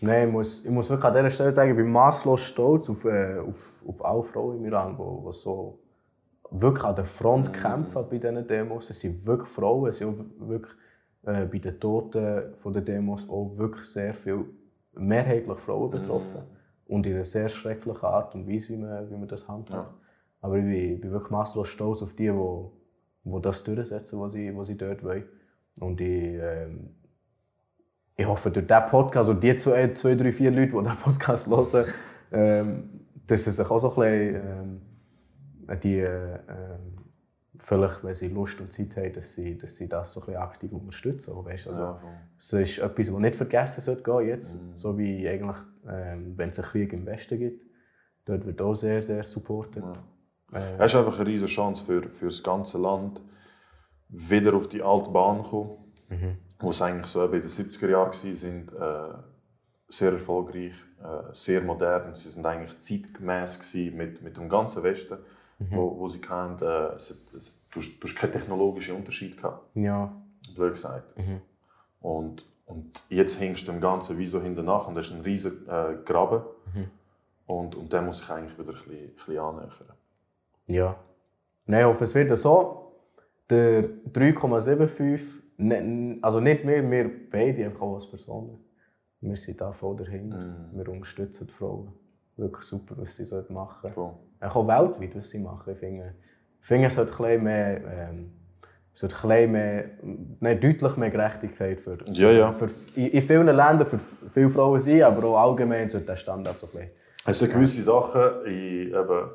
Nein, 0.00 0.29
ich 0.29 0.33
muss, 0.33 0.64
ich 0.64 0.70
muss 0.70 0.88
wirklich 0.88 1.05
an 1.05 1.14
dieser 1.14 1.31
Stelle 1.31 1.53
sagen, 1.53 1.70
ich 1.70 1.76
bin 1.76 1.90
maßlos 1.90 2.40
stolz 2.40 2.88
auf, 2.88 3.05
äh, 3.05 3.38
auf, 3.38 3.85
auf 3.87 4.05
alle 4.05 4.22
Frauen 4.22 4.57
im 4.59 4.64
Iran, 4.64 4.96
die, 4.96 5.26
die 5.26 5.33
so 5.33 5.79
wirklich 6.50 6.85
an 6.85 6.96
der 6.96 7.05
Front 7.05 7.53
kämpfen 7.53 8.07
bei 8.09 8.18
diesen 8.18 8.46
Demos. 8.46 8.90
Es 8.90 9.00
sind 9.00 9.24
wirklich 9.26 9.50
Frauen, 9.50 9.88
es 9.88 9.98
sind 9.98 10.18
auch 10.18 10.48
wirklich 10.48 10.72
äh, 11.24 11.44
bei 11.44 11.59
den 11.59 11.79
Toten 11.79 12.55
von 12.62 12.72
den 12.72 12.85
Demos 12.85 13.29
auch 13.29 13.57
wirklich 13.57 13.87
sehr 13.87 14.14
viel, 14.14 14.46
mehrheitlich 14.92 15.59
Frauen 15.59 15.90
betroffen. 15.90 16.42
Und 16.87 17.07
in 17.07 17.14
einer 17.14 17.24
sehr 17.24 17.48
schrecklichen 17.48 18.05
Art 18.05 18.35
und 18.35 18.48
Weise, 18.48 18.72
wie 18.72 18.79
man, 18.79 19.09
wie 19.11 19.16
man 19.16 19.29
das 19.29 19.46
handhabt. 19.46 19.94
Aber 20.40 20.57
ich 20.57 20.64
bin, 20.64 20.94
ich 20.94 21.00
bin 21.00 21.12
wirklich 21.12 21.31
maßlos 21.31 21.68
stolz 21.68 22.03
auf 22.03 22.14
die, 22.14 22.29
die, 22.29 22.64
die 23.24 23.40
das 23.42 23.62
durchsetzen, 23.62 24.18
was 24.18 24.33
sie, 24.33 24.57
was 24.57 24.66
sie 24.66 24.76
dort 24.76 25.05
wollen. 25.05 25.24
Und 25.79 26.00
ich, 26.00 26.38
ähm, 26.40 26.96
ich 28.20 28.26
hoffe, 28.26 28.50
durch 28.50 28.66
diesen 28.66 28.87
Podcast, 28.88 29.30
und 29.30 29.42
die 29.42 29.56
zwei, 29.56 29.92
zwei 29.94 30.14
drei, 30.14 30.33
vier 30.33 30.50
Leute, 30.50 30.72
die 30.72 30.83
diesen 30.83 30.96
Podcast 30.96 31.46
hören, 31.46 31.85
ähm, 32.33 33.00
dass 33.26 33.44
sie 33.44 33.50
sich 33.50 33.70
auch 33.70 33.78
so 33.78 33.94
ein 33.94 34.00
bisschen, 34.00 34.80
ähm, 35.68 35.80
die, 35.83 36.00
äh, 36.00 36.38
vielleicht, 37.59 38.04
wenn 38.04 38.14
sie 38.14 38.28
Lust 38.28 38.61
und 38.61 38.72
Zeit 38.72 38.96
haben, 38.96 39.12
dass 39.12 39.35
sie, 39.35 39.56
dass 39.56 39.76
sie 39.76 39.88
das 39.88 40.12
so 40.12 40.20
ein 40.20 40.26
bisschen 40.26 40.42
aktiv 40.42 40.72
unterstützen. 40.72 41.35
Weißt? 41.44 41.68
Also, 41.68 41.80
Ja, 41.80 42.00
es 42.38 42.52
ist 42.52 42.78
etwas, 42.78 43.06
das 43.06 43.18
nicht 43.18 43.37
vergessen 43.37 43.80
sollte 43.80 44.02
gehen 44.02 44.26
jetzt. 44.26 44.61
So 44.76 44.98
wie 44.98 45.28
eigentlich, 45.28 45.56
ähm, 45.88 46.35
wenn 46.37 46.50
es 46.50 46.59
einen 46.59 46.68
Krieg 46.68 46.92
im 46.92 47.06
Westen 47.06 47.38
gibt. 47.38 47.66
Dort 48.24 48.44
wird 48.44 48.61
auch 48.61 48.74
sehr, 48.74 49.02
sehr 49.02 49.22
supported. 49.24 49.83
Es 50.78 50.92
ist 50.92 50.98
einfach 50.98 51.18
eine 51.18 51.28
riesige 51.28 51.50
Chance 51.50 51.85
für, 51.85 52.02
für 52.02 52.26
das 52.26 52.42
ganze 52.42 52.78
Land, 52.78 53.22
wieder 54.09 54.54
auf 54.54 54.66
die 54.66 54.83
alte 54.83 55.11
Bahn 55.11 55.44
zu 55.44 55.50
kommen, 55.50 55.89
wo 56.58 56.70
es 56.70 56.82
eigentlich 56.82 57.06
so 57.06 57.24
in 57.24 57.32
den 57.32 57.42
70er 57.48 57.88
Jahren 57.88 58.12
sind, 58.12 58.72
äh, 58.72 59.08
sehr 59.88 60.12
erfolgreich, 60.12 60.74
äh, 61.02 61.32
sehr 61.32 61.60
modern. 61.62 62.14
Sie 62.14 62.28
sind 62.28 62.46
eigentlich 62.46 62.78
zeitgemäß 62.78 63.74
mit, 63.92 64.22
mit 64.22 64.36
dem 64.36 64.48
ganzen 64.48 64.82
Westen, 64.82 65.18
wo, 65.58 65.98
wo 65.98 66.06
sie 66.08 66.20
kennen. 66.20 66.56
Äh, 66.60 66.94
es, 66.94 67.10
es, 67.36 67.62
du, 67.70 67.80
du 67.80 68.04
hast 68.08 68.14
keinen 68.16 68.32
technologischen 68.32 68.96
Unterschied 68.96 69.36
gehabt, 69.36 69.76
Ja. 69.76 70.12
blöd 70.54 70.74
gesagt. 70.74 71.14
Und, 72.00 72.44
und 72.66 73.02
jetzt 73.08 73.40
hängst 73.40 73.66
du 73.66 73.72
dem 73.72 73.80
Ganzen 73.80 74.16
wie 74.18 74.26
so 74.26 74.40
hinten 74.40 74.64
nach 74.64 74.86
und 74.86 74.94
das 74.94 75.06
ist 75.06 75.12
ein 75.12 75.20
riesiger 75.22 75.90
äh, 75.90 75.96
Graben. 76.04 76.42
Und, 77.46 77.74
und 77.74 77.92
der 77.92 78.00
muss 78.02 78.18
sich 78.18 78.30
eigentlich 78.30 78.56
wieder 78.58 78.68
ein 78.70 78.74
bisschen, 78.76 78.92
ein 78.94 79.12
bisschen 79.14 79.38
annähern. 79.38 79.70
Ja. 80.68 80.96
Nein, 81.66 81.80
ich 81.80 81.86
hoffe, 81.86 82.04
es 82.04 82.14
wird 82.14 82.36
so. 82.38 82.92
Der 83.50 83.82
3,75, 84.12 85.20
ne- 85.60 86.18
also 86.22 86.40
nicht 86.40 86.66
wir, 86.66 86.88
wir 86.90 87.10
beide 87.30 87.64
einfach 87.64 87.82
auch 87.82 87.94
als 87.94 88.10
Personen. 88.10 88.58
Wir 89.20 89.36
sind 89.36 89.60
da 89.60 89.72
voll 89.72 89.96
dahinter. 89.96 90.70
Wir 90.72 90.88
unterstützen 90.88 91.46
die 91.46 91.52
Frauen. 91.52 91.92
Wirklich 92.36 92.64
super, 92.64 92.94
was 92.96 93.16
sie 93.16 93.26
machen. 93.52 93.92
Voll. 93.92 94.12
Auch 94.40 94.66
weltweit, 94.66 95.14
was 95.14 95.28
sie 95.30 95.38
machen. 95.40 95.72
Ich 95.72 95.78
finde, 95.78 96.14
ich 96.60 96.66
finde 96.66 96.86
es 96.86 96.94
sollte 96.94 97.22
ein 97.24 97.42
mehr, 97.44 97.80
ähm, 97.84 98.32
sollte 98.94 99.28
ein 99.28 99.52
mehr, 99.52 99.84
nein, 100.40 100.58
deutlich 100.60 100.96
mehr 100.96 101.10
Gerechtigkeit 101.10 101.80
für, 101.80 101.98
Ja, 102.12 102.30
ja. 102.30 102.52
für 102.52 102.70
in, 102.94 103.20
vielen 103.22 103.46
Ländern 103.46 103.86
für 103.86 103.98
viele 104.32 104.48
Frauen 104.50 104.80
sein, 104.80 105.02
aber 105.02 105.24
auch 105.28 105.36
allgemein 105.50 105.90
sollte 105.90 106.06
der 106.06 106.16
Standard 106.16 106.58
so 106.58 106.68
ein. 106.78 106.88
Es 107.26 107.38
sind 107.38 107.52
gewisse 107.52 107.82
Sachen 107.82 108.46
in 108.46 108.88
eben, 108.88 109.30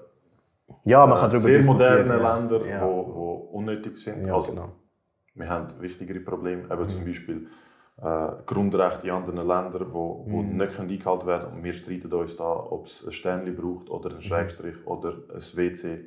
Ja, 0.85 1.05
man 1.05 1.19
kann 1.19 1.29
darüber 1.29 1.39
sehr 1.39 1.63
modernen 1.63 2.09
ja. 2.09 2.35
Ländern, 2.37 2.67
ja. 2.67 2.81
wo, 2.83 3.13
wo 3.15 3.33
unnötig 3.57 3.95
sind. 3.97 4.25
Ja, 4.25 4.33
also, 4.33 4.51
genau. 4.53 4.69
Wir 5.35 5.49
haben 5.49 5.67
wichtigere 5.81 6.19
Probleme, 6.21 6.63
eben 6.63 6.81
Mhm. 6.81 6.89
zum 6.89 7.05
Beispiel 7.05 7.47
äh, 8.01 8.27
Grundrechte 8.45 9.07
in 9.07 9.13
anderen 9.13 9.37
Ländern, 9.47 9.87
wo, 9.93 10.25
wo 10.27 10.41
Mhm. 10.41 10.57
nicht 10.57 10.73
können 10.75 10.89
eingehalten 10.89 11.27
werden 11.27 11.53
Und 11.53 11.63
wir 11.63 11.73
streiten 11.73 12.11
uns 12.13 12.35
da, 12.35 12.45
ob 12.49 12.85
es 12.85 13.05
ein 13.05 13.11
Sternchen 13.11 13.55
braucht 13.55 13.89
oder 13.89 14.09
Mhm. 14.09 14.15
einen 14.15 14.21
Schrägstrich 14.21 14.85
oder 14.85 15.09
ein 15.33 15.39
WC 15.57 16.05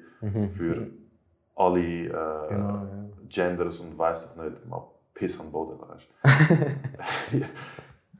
für 0.51 0.89
alle 1.57 1.81
äh, 1.81 2.09
Genau, 2.09 2.69
ja. 2.69 3.09
Genders 3.29 3.81
und 3.81 3.97
weiß 3.99 4.31
ich 4.37 4.43
nicht, 4.43 4.67
mal 4.67 4.83
Piss 5.15 5.39
am 5.41 5.51
Boden, 5.53 5.79
weißt 5.81 6.09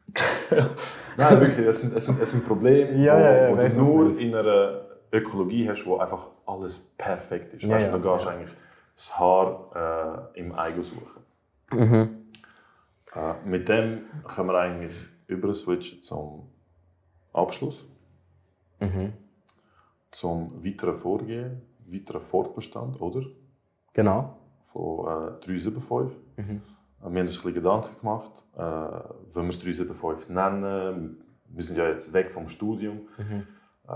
Nein, 1.17 1.41
wirklich, 1.41 1.67
es 1.67 1.81
sind, 1.83 1.95
es 1.97 2.07
sind, 2.07 2.21
es 2.21 2.31
sind 2.31 2.45
Probleme, 2.45 2.93
Ja, 3.03 3.15
wo, 3.15 3.21
ja, 3.21 3.51
wo 3.51 3.57
du 3.57 3.69
du 3.69 3.77
nur 3.77 4.19
in 4.19 4.35
einer 4.35 4.83
Ökologie 5.13 5.69
hast, 5.69 5.87
wo 5.87 5.99
einfach 5.99 6.31
alles 6.47 6.79
perfekt 6.97 7.55
ist. 7.55 7.63
Ja, 7.65 7.75
weißt, 7.75 7.87
ja, 7.89 7.97
du, 7.97 8.03
da 8.03 8.13
gehst 8.13 8.25
ja. 8.27 8.31
eigentlich 8.33 8.51
das 8.99 9.17
Haar 9.21 10.33
äh, 10.35 10.41
im 10.41 10.53
Eigen 10.57 10.83
suchen. 10.83 11.23
Mhm. 11.71 12.27
Äh, 13.15 13.35
mit 13.45 13.69
dem 13.69 14.01
können 14.27 14.49
wir 14.49 14.59
eigentlich 14.59 14.97
über 15.29 15.55
switchen 15.55 16.03
zum 16.03 16.49
Abschluss, 17.33 17.87
Mhm. 18.81 19.13
zum 20.11 20.65
weiteren 20.65 20.95
Vorgehen, 20.95 21.63
weiteren 21.87 22.21
Fortbestand, 22.21 23.01
oder? 23.01 23.23
Genau. 23.93 24.37
Von 24.61 25.07
äh, 25.35 25.39
375. 25.39 26.17
Äh, 26.37 26.43
Wir 26.43 26.45
haben 26.47 26.61
uns 27.05 27.15
ein 27.15 27.25
bisschen 27.27 27.55
Gedanken 27.55 28.01
gemacht, 28.01 28.45
äh, 28.57 28.61
wenn 28.61 29.45
wir 29.45 29.51
es 29.51 29.61
375 29.61 30.31
nennen. 30.31 31.23
Wir 31.47 31.63
sind 31.65 31.77
ja 31.79 31.87
jetzt 31.87 32.13
weg 32.13 32.31
vom 32.33 32.49
Studium, 32.49 33.09
äh, 33.89 33.91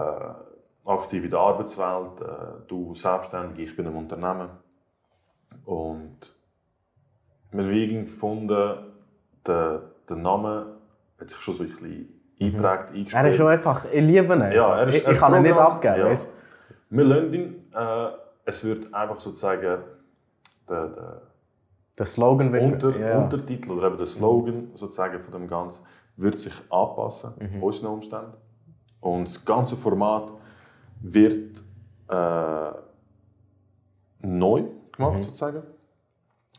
aktiv 0.84 1.24
in 1.24 1.30
der 1.30 1.40
Arbeitswelt, 1.40 2.20
äh, 2.20 2.66
du 2.68 2.94
selbstständig, 2.94 3.70
ich 3.70 3.76
bin 3.76 3.86
im 3.86 3.96
Unternehmen. 3.96 4.48
Und 5.64 6.34
wir 7.50 7.62
haben 7.64 7.70
irgendwie 7.70 8.00
gefunden, 8.02 8.48
der, 9.46 9.82
der 10.08 10.16
Name 10.16 10.76
hat 11.20 11.30
sich 11.30 11.38
schon 11.40 11.54
so 11.54 11.62
ein 11.64 11.68
bisschen 11.68 12.08
eingeprägt, 12.40 12.90
eingespielt. 12.92 13.14
Er 13.14 13.28
ist 13.30 13.36
schon 13.36 13.46
einfach, 13.48 13.84
ich 13.84 14.00
liebe 14.02 14.34
ihn. 14.34 14.40
Ja, 14.52 14.76
er 14.78 14.86
ist- 14.88 14.96
ich, 14.96 15.04
er 15.06 15.12
ich 15.12 15.18
kann 15.18 15.34
ihn 15.34 15.42
nicht 15.42 15.56
abgeben, 15.56 15.96
ja. 15.98 16.04
weißt 16.06 16.28
Wir 16.90 17.04
lassen 17.04 17.32
ihn, 17.32 17.72
äh, 17.74 18.08
es 18.44 18.64
wird 18.64 18.92
einfach 18.92 19.20
sozusagen 19.20 19.82
der, 20.68 20.88
der 20.88 21.22
Der 21.98 22.06
Slogan 22.06 22.52
wird... 22.52 22.62
Unter, 22.62 22.98
ja. 22.98 23.18
Untertitel 23.18 23.70
oder 23.72 23.88
eben 23.88 23.98
der 23.98 24.06
Slogan 24.06 24.70
sozusagen 24.74 25.20
von 25.20 25.32
dem 25.32 25.46
Ganzen 25.48 25.84
wird 26.16 26.38
sich 26.38 26.54
anpassen, 26.70 27.32
Mhm. 27.38 27.62
unseren 27.62 27.92
Umständen. 27.94 28.32
Und 29.00 29.26
das 29.28 29.44
ganze 29.44 29.76
Format 29.76 30.32
wird 31.00 31.62
äh, 32.08 32.70
neu 34.20 34.64
Mhm. 35.10 35.22
sozusagen. 35.22 35.62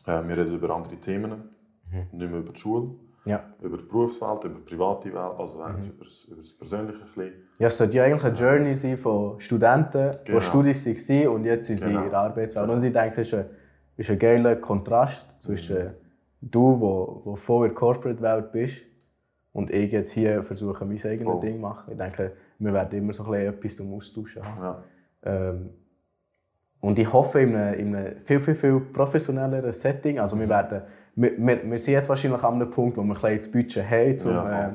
Äh, 0.06 0.22
wir 0.28 0.36
reden 0.36 0.54
über 0.54 0.70
andere 0.74 0.96
Themen, 0.96 1.30
Mhm. 1.90 2.18
nicht 2.18 2.30
mehr 2.30 2.40
über 2.40 2.52
die 2.52 2.58
Schule, 2.60 2.90
Ja. 3.24 3.42
über 3.62 3.76
die 3.78 3.84
Berufswelt, 3.84 4.44
über 4.44 4.58
die 4.60 4.74
private 4.74 5.08
Welt, 5.12 5.38
also 5.38 5.58
Mhm. 5.58 5.64
eigentlich 5.64 5.90
über, 5.94 6.04
das, 6.04 6.24
über 6.24 6.36
das 6.42 6.52
Persönliche 6.52 7.04
ein. 7.20 7.32
Ja, 7.58 7.68
es 7.68 7.78
sollte 7.78 7.94
ja 7.96 8.04
eigentlich 8.04 8.24
eine 8.24 8.36
Journey 8.36 8.74
sein 8.74 8.96
von 8.98 9.40
Studenten, 9.40 10.10
Genau. 10.24 10.38
die 10.38 10.44
Studis 10.44 10.86
waren 10.86 11.28
und 11.28 11.44
jetzt 11.44 11.66
sind 11.66 11.78
sie 11.80 11.86
Genau. 11.88 12.02
in 12.04 12.10
der 12.10 12.18
Arbeitswelt. 12.18 12.68
Und 12.68 12.84
ich 12.84 12.92
denke, 12.92 13.20
es 13.22 13.28
ist 13.28 13.34
ein, 13.34 13.46
ist 13.96 14.10
ein 14.10 14.18
geiler 14.18 14.56
Kontrast 14.56 15.26
zwischen 15.40 15.90
du, 16.40 16.80
wo, 16.80 17.22
wo 17.24 17.36
voll 17.36 17.66
in 17.66 17.72
der 17.72 17.78
Corporate-Welt 17.78 18.52
bist 18.52 18.82
Und 19.56 19.70
ich 19.70 19.92
jetzt 19.92 20.10
hier 20.10 20.42
versuche, 20.42 20.84
mein 20.84 20.96
eigenes 20.98 21.22
Voll. 21.22 21.38
Ding 21.40 21.54
zu 21.54 21.60
machen. 21.60 21.92
Ich 21.92 21.96
denke, 21.96 22.32
wir 22.58 22.72
werden 22.72 22.98
immer 22.98 23.12
so 23.12 23.22
ein 23.22 23.30
bisschen 23.30 23.54
etwas 23.54 23.76
zum 23.76 23.94
Austauschen 23.94 24.44
haben. 24.44 24.60
Ja. 24.62 24.82
Ähm, 25.22 25.70
und 26.84 26.98
ich 26.98 27.10
hoffe, 27.10 27.40
in 27.40 27.56
einem, 27.56 27.80
in 27.80 27.96
einem 27.96 28.20
viel, 28.20 28.40
viel, 28.40 28.54
viel 28.54 28.78
professionelleren 28.78 29.72
Setting, 29.72 30.18
also 30.18 30.38
wir 30.38 30.46
werden, 30.46 30.82
wir, 31.14 31.32
wir, 31.38 31.70
wir 31.70 31.78
sind 31.78 31.94
jetzt 31.94 32.10
wahrscheinlich 32.10 32.42
an 32.42 32.56
einem 32.56 32.70
Punkt, 32.70 32.98
wo 32.98 33.02
wir 33.02 33.14
ein 33.14 33.20
bisschen 33.20 33.36
das 33.38 33.50
Budget 33.50 33.90
haben, 33.90 34.18
um, 34.20 34.34
Ja, 34.34 34.68
äh, 34.68 34.72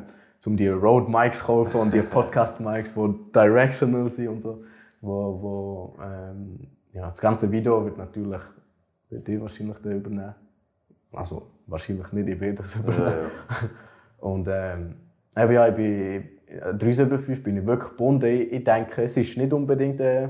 um 0.47 0.57
die 0.57 0.69
Rode 0.69 1.11
Mics 1.11 1.37
zu 1.37 1.45
kaufen 1.45 1.79
und 1.79 1.93
die 1.93 2.01
Podcast 2.15 2.61
Mics, 2.61 2.95
die 2.95 3.15
directional 3.31 4.09
sind 4.09 4.27
und 4.27 4.41
so. 4.41 4.63
Wo, 5.01 5.11
wo, 5.39 5.97
ähm, 6.03 6.59
ja, 6.93 7.09
das 7.09 7.21
ganze 7.21 7.51
Video 7.51 7.85
wird 7.85 7.99
natürlich, 7.99 8.41
wird 9.11 9.29
ich 9.29 9.39
wahrscheinlich 9.39 9.77
dann 9.77 9.91
übernehmen. 9.91 10.35
Also 11.11 11.43
wahrscheinlich 11.67 12.11
nicht, 12.11 12.27
ich 12.27 12.39
werde 12.39 12.55
das 12.55 12.75
übernehmen. 12.75 13.05
Ja, 13.05 13.17
ja. 13.19 13.69
Und 14.27 14.47
ähm, 14.51 14.95
eben, 15.37 15.53
ja, 15.53 15.67
ich 15.67 15.75
bin, 15.75 16.23
äh, 16.47 16.73
375 16.73 17.43
bin 17.43 17.57
ich 17.57 17.65
wirklich 17.67 17.91
gebunden. 17.91 18.25
Ich, 18.25 18.63
denke, 18.63 19.03
es 19.03 19.15
ist 19.15 19.37
nicht 19.37 19.53
unbedingt 19.53 20.01
äh, 20.01 20.29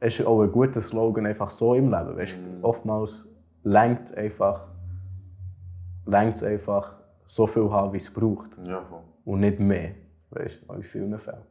ist 0.00 0.24
auch 0.26 0.42
ein 0.42 0.52
guter 0.52 0.80
Slogan 0.80 1.26
einfach 1.26 1.50
so 1.50 1.74
im 1.74 1.90
Leben. 1.90 2.16
Weißt, 2.16 2.36
Oftmals 2.62 3.28
lenkt 3.64 4.14
einfach, 4.16 4.66
einfach 6.06 6.94
so 7.26 7.46
viel 7.46 7.70
haben, 7.70 7.92
wie 7.92 7.96
es 7.98 8.12
braucht. 8.12 8.56
ja 8.64 8.80
voll. 8.82 9.02
Und 9.24 9.40
nicht 9.40 9.58
mehr. 9.58 9.92
Weißt 10.30 10.62
du, 10.68 10.72
in 10.74 10.82
vielen 10.82 11.18
Fällen. 11.18 11.42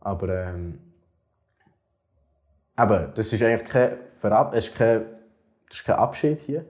Aber 0.00 0.28
ähm, 0.28 0.78
eben, 2.78 3.12
das 3.14 3.32
ist 3.32 3.42
eigentlich 3.42 3.68
kein, 3.70 3.98
Verab 4.16 4.54
es 4.54 4.68
ist 4.68 4.76
kein, 4.76 5.04
das 5.68 5.78
ist 5.78 5.84
kein 5.84 5.96
Abschied 5.96 6.40
hier. 6.40 6.64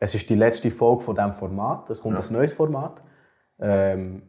Es 0.00 0.14
ist 0.14 0.30
die 0.30 0.36
letzte 0.36 0.70
Folge 0.70 1.02
von 1.02 1.14
diesem 1.16 1.32
Format. 1.32 1.90
Es 1.90 2.02
kommt 2.02 2.14
Ja. 2.16 2.24
ein 2.24 2.32
neues 2.32 2.52
Format. 2.52 3.02
Ähm, 3.58 4.22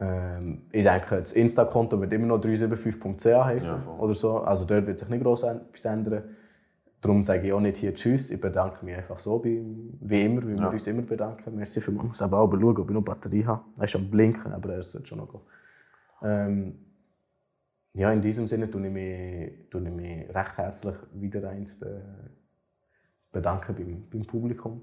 ähm, 0.00 0.62
ich 0.72 0.82
denke, 0.84 1.20
das 1.20 1.32
Insta-Konto 1.32 2.00
wird 2.00 2.12
immer 2.12 2.26
noch 2.26 2.40
375.ch 2.40 3.24
heißen 3.44 3.70
Ja, 3.86 3.90
oder 3.98 4.14
so. 4.14 4.38
Also 4.40 4.64
dort 4.64 4.86
wird 4.86 4.98
sich 4.98 5.08
nicht 5.08 5.22
groß 5.22 5.44
etwas 5.44 5.84
ändern. 5.84 6.24
Darum 7.00 7.22
sage 7.22 7.46
ich 7.46 7.52
auch 7.52 7.60
nicht 7.60 7.76
hier 7.76 7.94
Tschüss. 7.94 8.30
Ich 8.30 8.40
bedanke 8.40 8.84
mich 8.84 8.96
einfach 8.96 9.18
so, 9.18 9.44
wie, 9.44 9.62
wie 10.00 10.24
immer, 10.24 10.42
wie 10.42 10.54
wir 10.54 10.56
Ja. 10.56 10.68
uns 10.70 10.86
immer 10.86 11.02
bedanken. 11.02 11.54
Merci 11.54 11.80
für 11.80 11.92
Ich 11.92 12.02
muss 12.02 12.22
aber 12.22 12.38
auch 12.38 12.50
schauen, 12.50 12.76
ob 12.78 12.88
ich 12.88 12.94
noch 12.94 13.02
Batterie 13.02 13.44
habe. 13.44 13.62
Er 13.78 13.84
ist 13.84 13.94
am 13.94 14.10
Blinken, 14.10 14.52
aber 14.52 14.74
er 14.74 14.82
sollte 14.82 15.06
schon 15.08 15.18
noch 15.18 15.28
gehen. 15.30 15.40
Ähm, 16.22 16.78
ja, 17.92 18.10
in 18.10 18.22
diesem 18.22 18.48
Sinne 18.48 18.70
tue 18.70 18.86
ich 18.86 18.92
mich, 18.92 19.70
tue 19.70 19.82
ich 19.82 19.90
mich 19.94 20.34
recht 20.34 20.56
herzlich 20.58 20.94
wieder 21.12 21.48
einst 21.50 21.82
äh, 21.82 22.00
bedanken 23.30 23.74
beim, 23.76 24.04
beim 24.10 24.22
Publikum. 24.26 24.80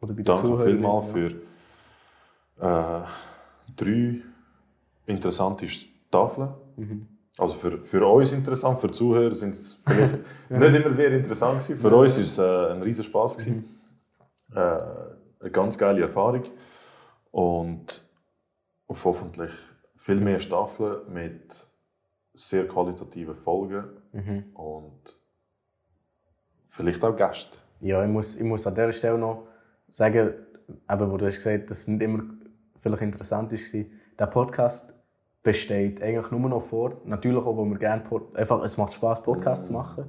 Oder 0.00 0.14
bei 0.14 0.22
den 0.22 0.24
Danke 0.24 0.56
vielmals 0.56 1.10
für 1.12 1.26
äh, 2.60 3.00
drei 3.76 4.20
interessante 5.06 5.66
Tafeln. 6.10 6.50
Mhm. 6.76 7.06
Also 7.38 7.54
für, 7.54 7.78
für 7.82 8.06
uns 8.06 8.32
interessant, 8.32 8.78
für 8.80 8.88
die 8.88 8.92
Zuhörer 8.92 9.32
sind 9.32 9.52
es 9.52 9.80
vielleicht 9.86 10.18
nicht 10.50 10.74
immer 10.74 10.90
sehr 10.90 11.10
interessant 11.12 11.60
gewesen. 11.62 11.78
Für 11.78 11.96
uns 11.96 12.16
war 12.16 12.22
es 12.22 12.38
äh, 12.38 12.72
ein 12.74 12.82
riesen 12.82 13.04
Spass. 13.04 13.36
gewesen. 13.38 13.64
Mhm. 14.48 14.56
Äh, 14.56 14.78
eine 15.40 15.50
ganz 15.50 15.78
geile 15.78 16.02
Erfahrung. 16.02 16.42
Und 17.30 18.04
auf 18.86 19.04
hoffentlich 19.06 19.52
viel 19.96 20.16
mehr 20.16 20.38
Staffeln 20.38 21.00
mit 21.12 21.66
sehr 22.34 22.66
qualitativen 22.68 23.34
Folgen 23.36 23.84
Mhm. 24.12 24.44
und 24.54 25.16
vielleicht 26.66 27.02
auch 27.04 27.16
Gästen. 27.16 27.56
Ja, 27.80 28.02
ich 28.04 28.10
muss, 28.10 28.36
ich 28.36 28.42
muss 28.42 28.66
an 28.66 28.74
dieser 28.74 28.92
Stelle 28.92 29.16
noch 29.18 29.46
sagen, 29.88 30.34
eben, 30.90 31.10
wo 31.10 31.16
du 31.16 31.26
hast 31.26 31.36
gesagt 31.36 31.70
dass 31.70 31.80
es 31.80 31.88
nicht 31.88 32.02
immer 32.02 32.22
vielleicht 32.82 33.02
interessant 33.02 33.52
war, 33.52 33.84
der 34.18 34.26
Podcast 34.26 34.94
besteht 35.42 36.02
eigentlich 36.02 36.30
nur 36.30 36.48
noch 36.48 36.62
vor, 36.62 37.00
natürlich 37.04 37.42
auch, 37.44 37.56
wo 37.56 37.64
wir 37.64 37.78
gerne, 37.78 38.02
Pod 38.02 38.36
einfach, 38.36 38.62
es 38.62 38.76
macht 38.76 38.92
Spaß 38.92 39.22
Podcasts 39.22 39.66
zu 39.68 39.72
machen, 39.72 40.04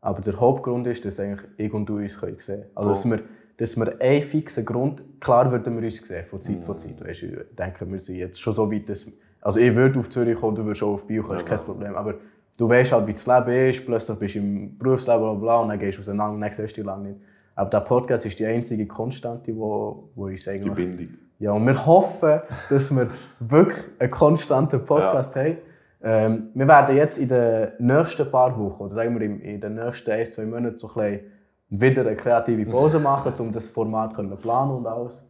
aber 0.00 0.20
der 0.20 0.38
Hauptgrund 0.38 0.86
ist, 0.86 1.04
dass 1.04 1.18
eigentlich 1.18 1.48
ich 1.56 1.72
und 1.72 1.86
du 1.86 1.96
uns 1.96 2.18
können 2.18 2.36
sehen 2.38 2.60
können. 2.60 2.70
Also, 2.74 2.90
dass 2.90 3.04
wir, 3.04 3.20
dass 3.56 3.76
wir 3.76 4.00
einen 4.00 4.22
fixen 4.22 4.64
Grund, 4.64 5.02
klar 5.20 5.50
würden 5.50 5.76
wir 5.76 5.84
uns 5.84 6.06
sehen, 6.06 6.26
von 6.26 6.40
Zeit 6.40 6.64
zu 6.64 6.74
Zeit. 6.74 7.04
Weißt, 7.04 7.22
du, 7.22 7.26
ich 7.26 7.56
denke, 7.56 7.90
wir 7.90 7.98
sind 7.98 8.16
jetzt 8.16 8.40
schon 8.40 8.52
so 8.52 8.70
weit, 8.70 8.88
dass, 8.88 9.10
also 9.40 9.58
ich 9.58 9.74
würde 9.74 9.98
auf 9.98 10.10
Zürich 10.10 10.36
kommen, 10.36 10.54
du 10.54 10.64
würdest 10.64 10.82
auch 10.82 10.94
auf 10.94 11.06
Biel 11.06 11.22
kommen, 11.22 11.38
ist 11.38 11.46
kein 11.46 11.58
Problem, 11.58 11.96
aber 11.96 12.14
du 12.56 12.68
weißt 12.68 12.92
halt, 12.92 13.06
wie 13.06 13.12
das 13.12 13.26
Leben 13.26 13.70
ist, 13.70 13.84
plötzlich 13.84 14.18
bist 14.18 14.34
du 14.36 14.38
im 14.38 14.78
Berufsleben, 14.78 15.20
bla 15.20 15.34
bla, 15.34 15.60
und 15.60 15.70
dann 15.70 15.78
gehst 15.78 15.98
du 15.98 16.02
auseinander, 16.02 16.38
dann 16.38 16.52
siehst 16.52 16.76
du 16.76 16.82
dich 16.82 16.84
lange 16.84 17.08
nicht. 17.08 17.20
Aber 17.56 17.70
der 17.70 17.80
Podcast 17.80 18.26
ist 18.26 18.38
die 18.38 18.46
einzige 18.46 18.86
Konstante, 18.86 19.50
die 19.50 19.56
wo, 19.56 20.10
wo 20.14 20.26
uns 20.26 20.44
Die 20.44 20.50
eigentlich... 20.50 20.74
Bindung. 20.74 21.25
Ja, 21.38 21.52
und 21.52 21.66
wir 21.66 21.86
hoffen, 21.86 22.40
dass 22.70 22.94
wir 22.94 23.08
wirklich 23.40 23.84
einen 23.98 24.10
konstanten 24.10 24.84
Podcast 24.84 25.36
haben. 25.36 25.58
Ähm, 26.02 26.48
wir 26.54 26.68
werden 26.68 26.96
jetzt 26.96 27.18
in 27.18 27.28
den 27.28 27.68
nächsten 27.78 28.30
paar 28.30 28.56
Wochen, 28.58 28.84
oder 28.84 28.94
sagen 28.94 29.18
wir 29.18 29.26
in, 29.26 29.60
den 29.60 29.74
nächsten 29.74 30.10
ein, 30.10 30.26
zwei 30.26 30.46
Monaten, 30.46 30.78
so 30.78 30.90
ein 30.94 31.20
wieder 31.68 32.02
eine 32.02 32.16
kreative 32.16 32.70
Pause 32.70 33.00
machen, 33.00 33.32
um 33.38 33.52
das 33.52 33.68
Format 33.68 34.14
zu 34.14 34.36
planen 34.36 34.72
und 34.72 34.86
alles. 34.86 35.28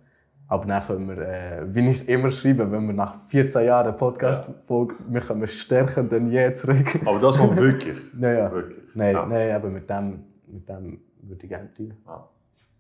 Aber 0.49 0.65
dann 0.65 0.85
können 0.85 1.09
wir, 1.09 1.19
äh, 1.19 1.75
wie 1.75 1.89
ich 1.89 1.97
es 1.97 2.09
immer 2.09 2.31
schreibe, 2.31 2.71
wenn 2.71 2.87
wir 2.87 2.95
nach 2.95 3.17
14 3.29 3.67
Jahren 3.67 3.97
Podcast 3.97 4.49
folgen, 4.67 4.95
wir 5.09 5.21
kommen 5.21 5.49
stärker 5.49 6.05
denn 6.05 6.31
je 6.31 6.53
zurück. 6.55 7.01
Aber 7.05 7.19
das 7.19 7.39
mal 7.39 7.57
wirklich. 7.57 7.99
naja. 8.15 8.53
wirklich. 8.53 8.85
Nein, 8.95 9.15
Ja. 9.15 9.27
nein, 9.27 9.51
aber 9.53 9.69
mit 9.69 9.91
dem, 9.91 10.25
mit 10.47 10.69
dem 10.69 11.01
würde 11.23 11.43
ich 11.43 11.49
gerne 11.49 11.75
tun. 11.75 11.95
Ja. 12.07 12.29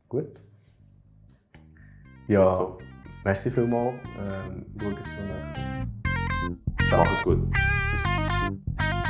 Gut. 0.08 0.40
Ja. 2.28 2.76
Merci 3.26 3.50
vielmals. 3.50 3.94
Ähm, 4.20 4.66
schaut 4.78 4.98
es 5.04 5.18
nach. 6.88 6.98
Macht 6.98 7.10
het 7.10 7.20
goed. 7.22 7.38
Tjus. 7.50 9.05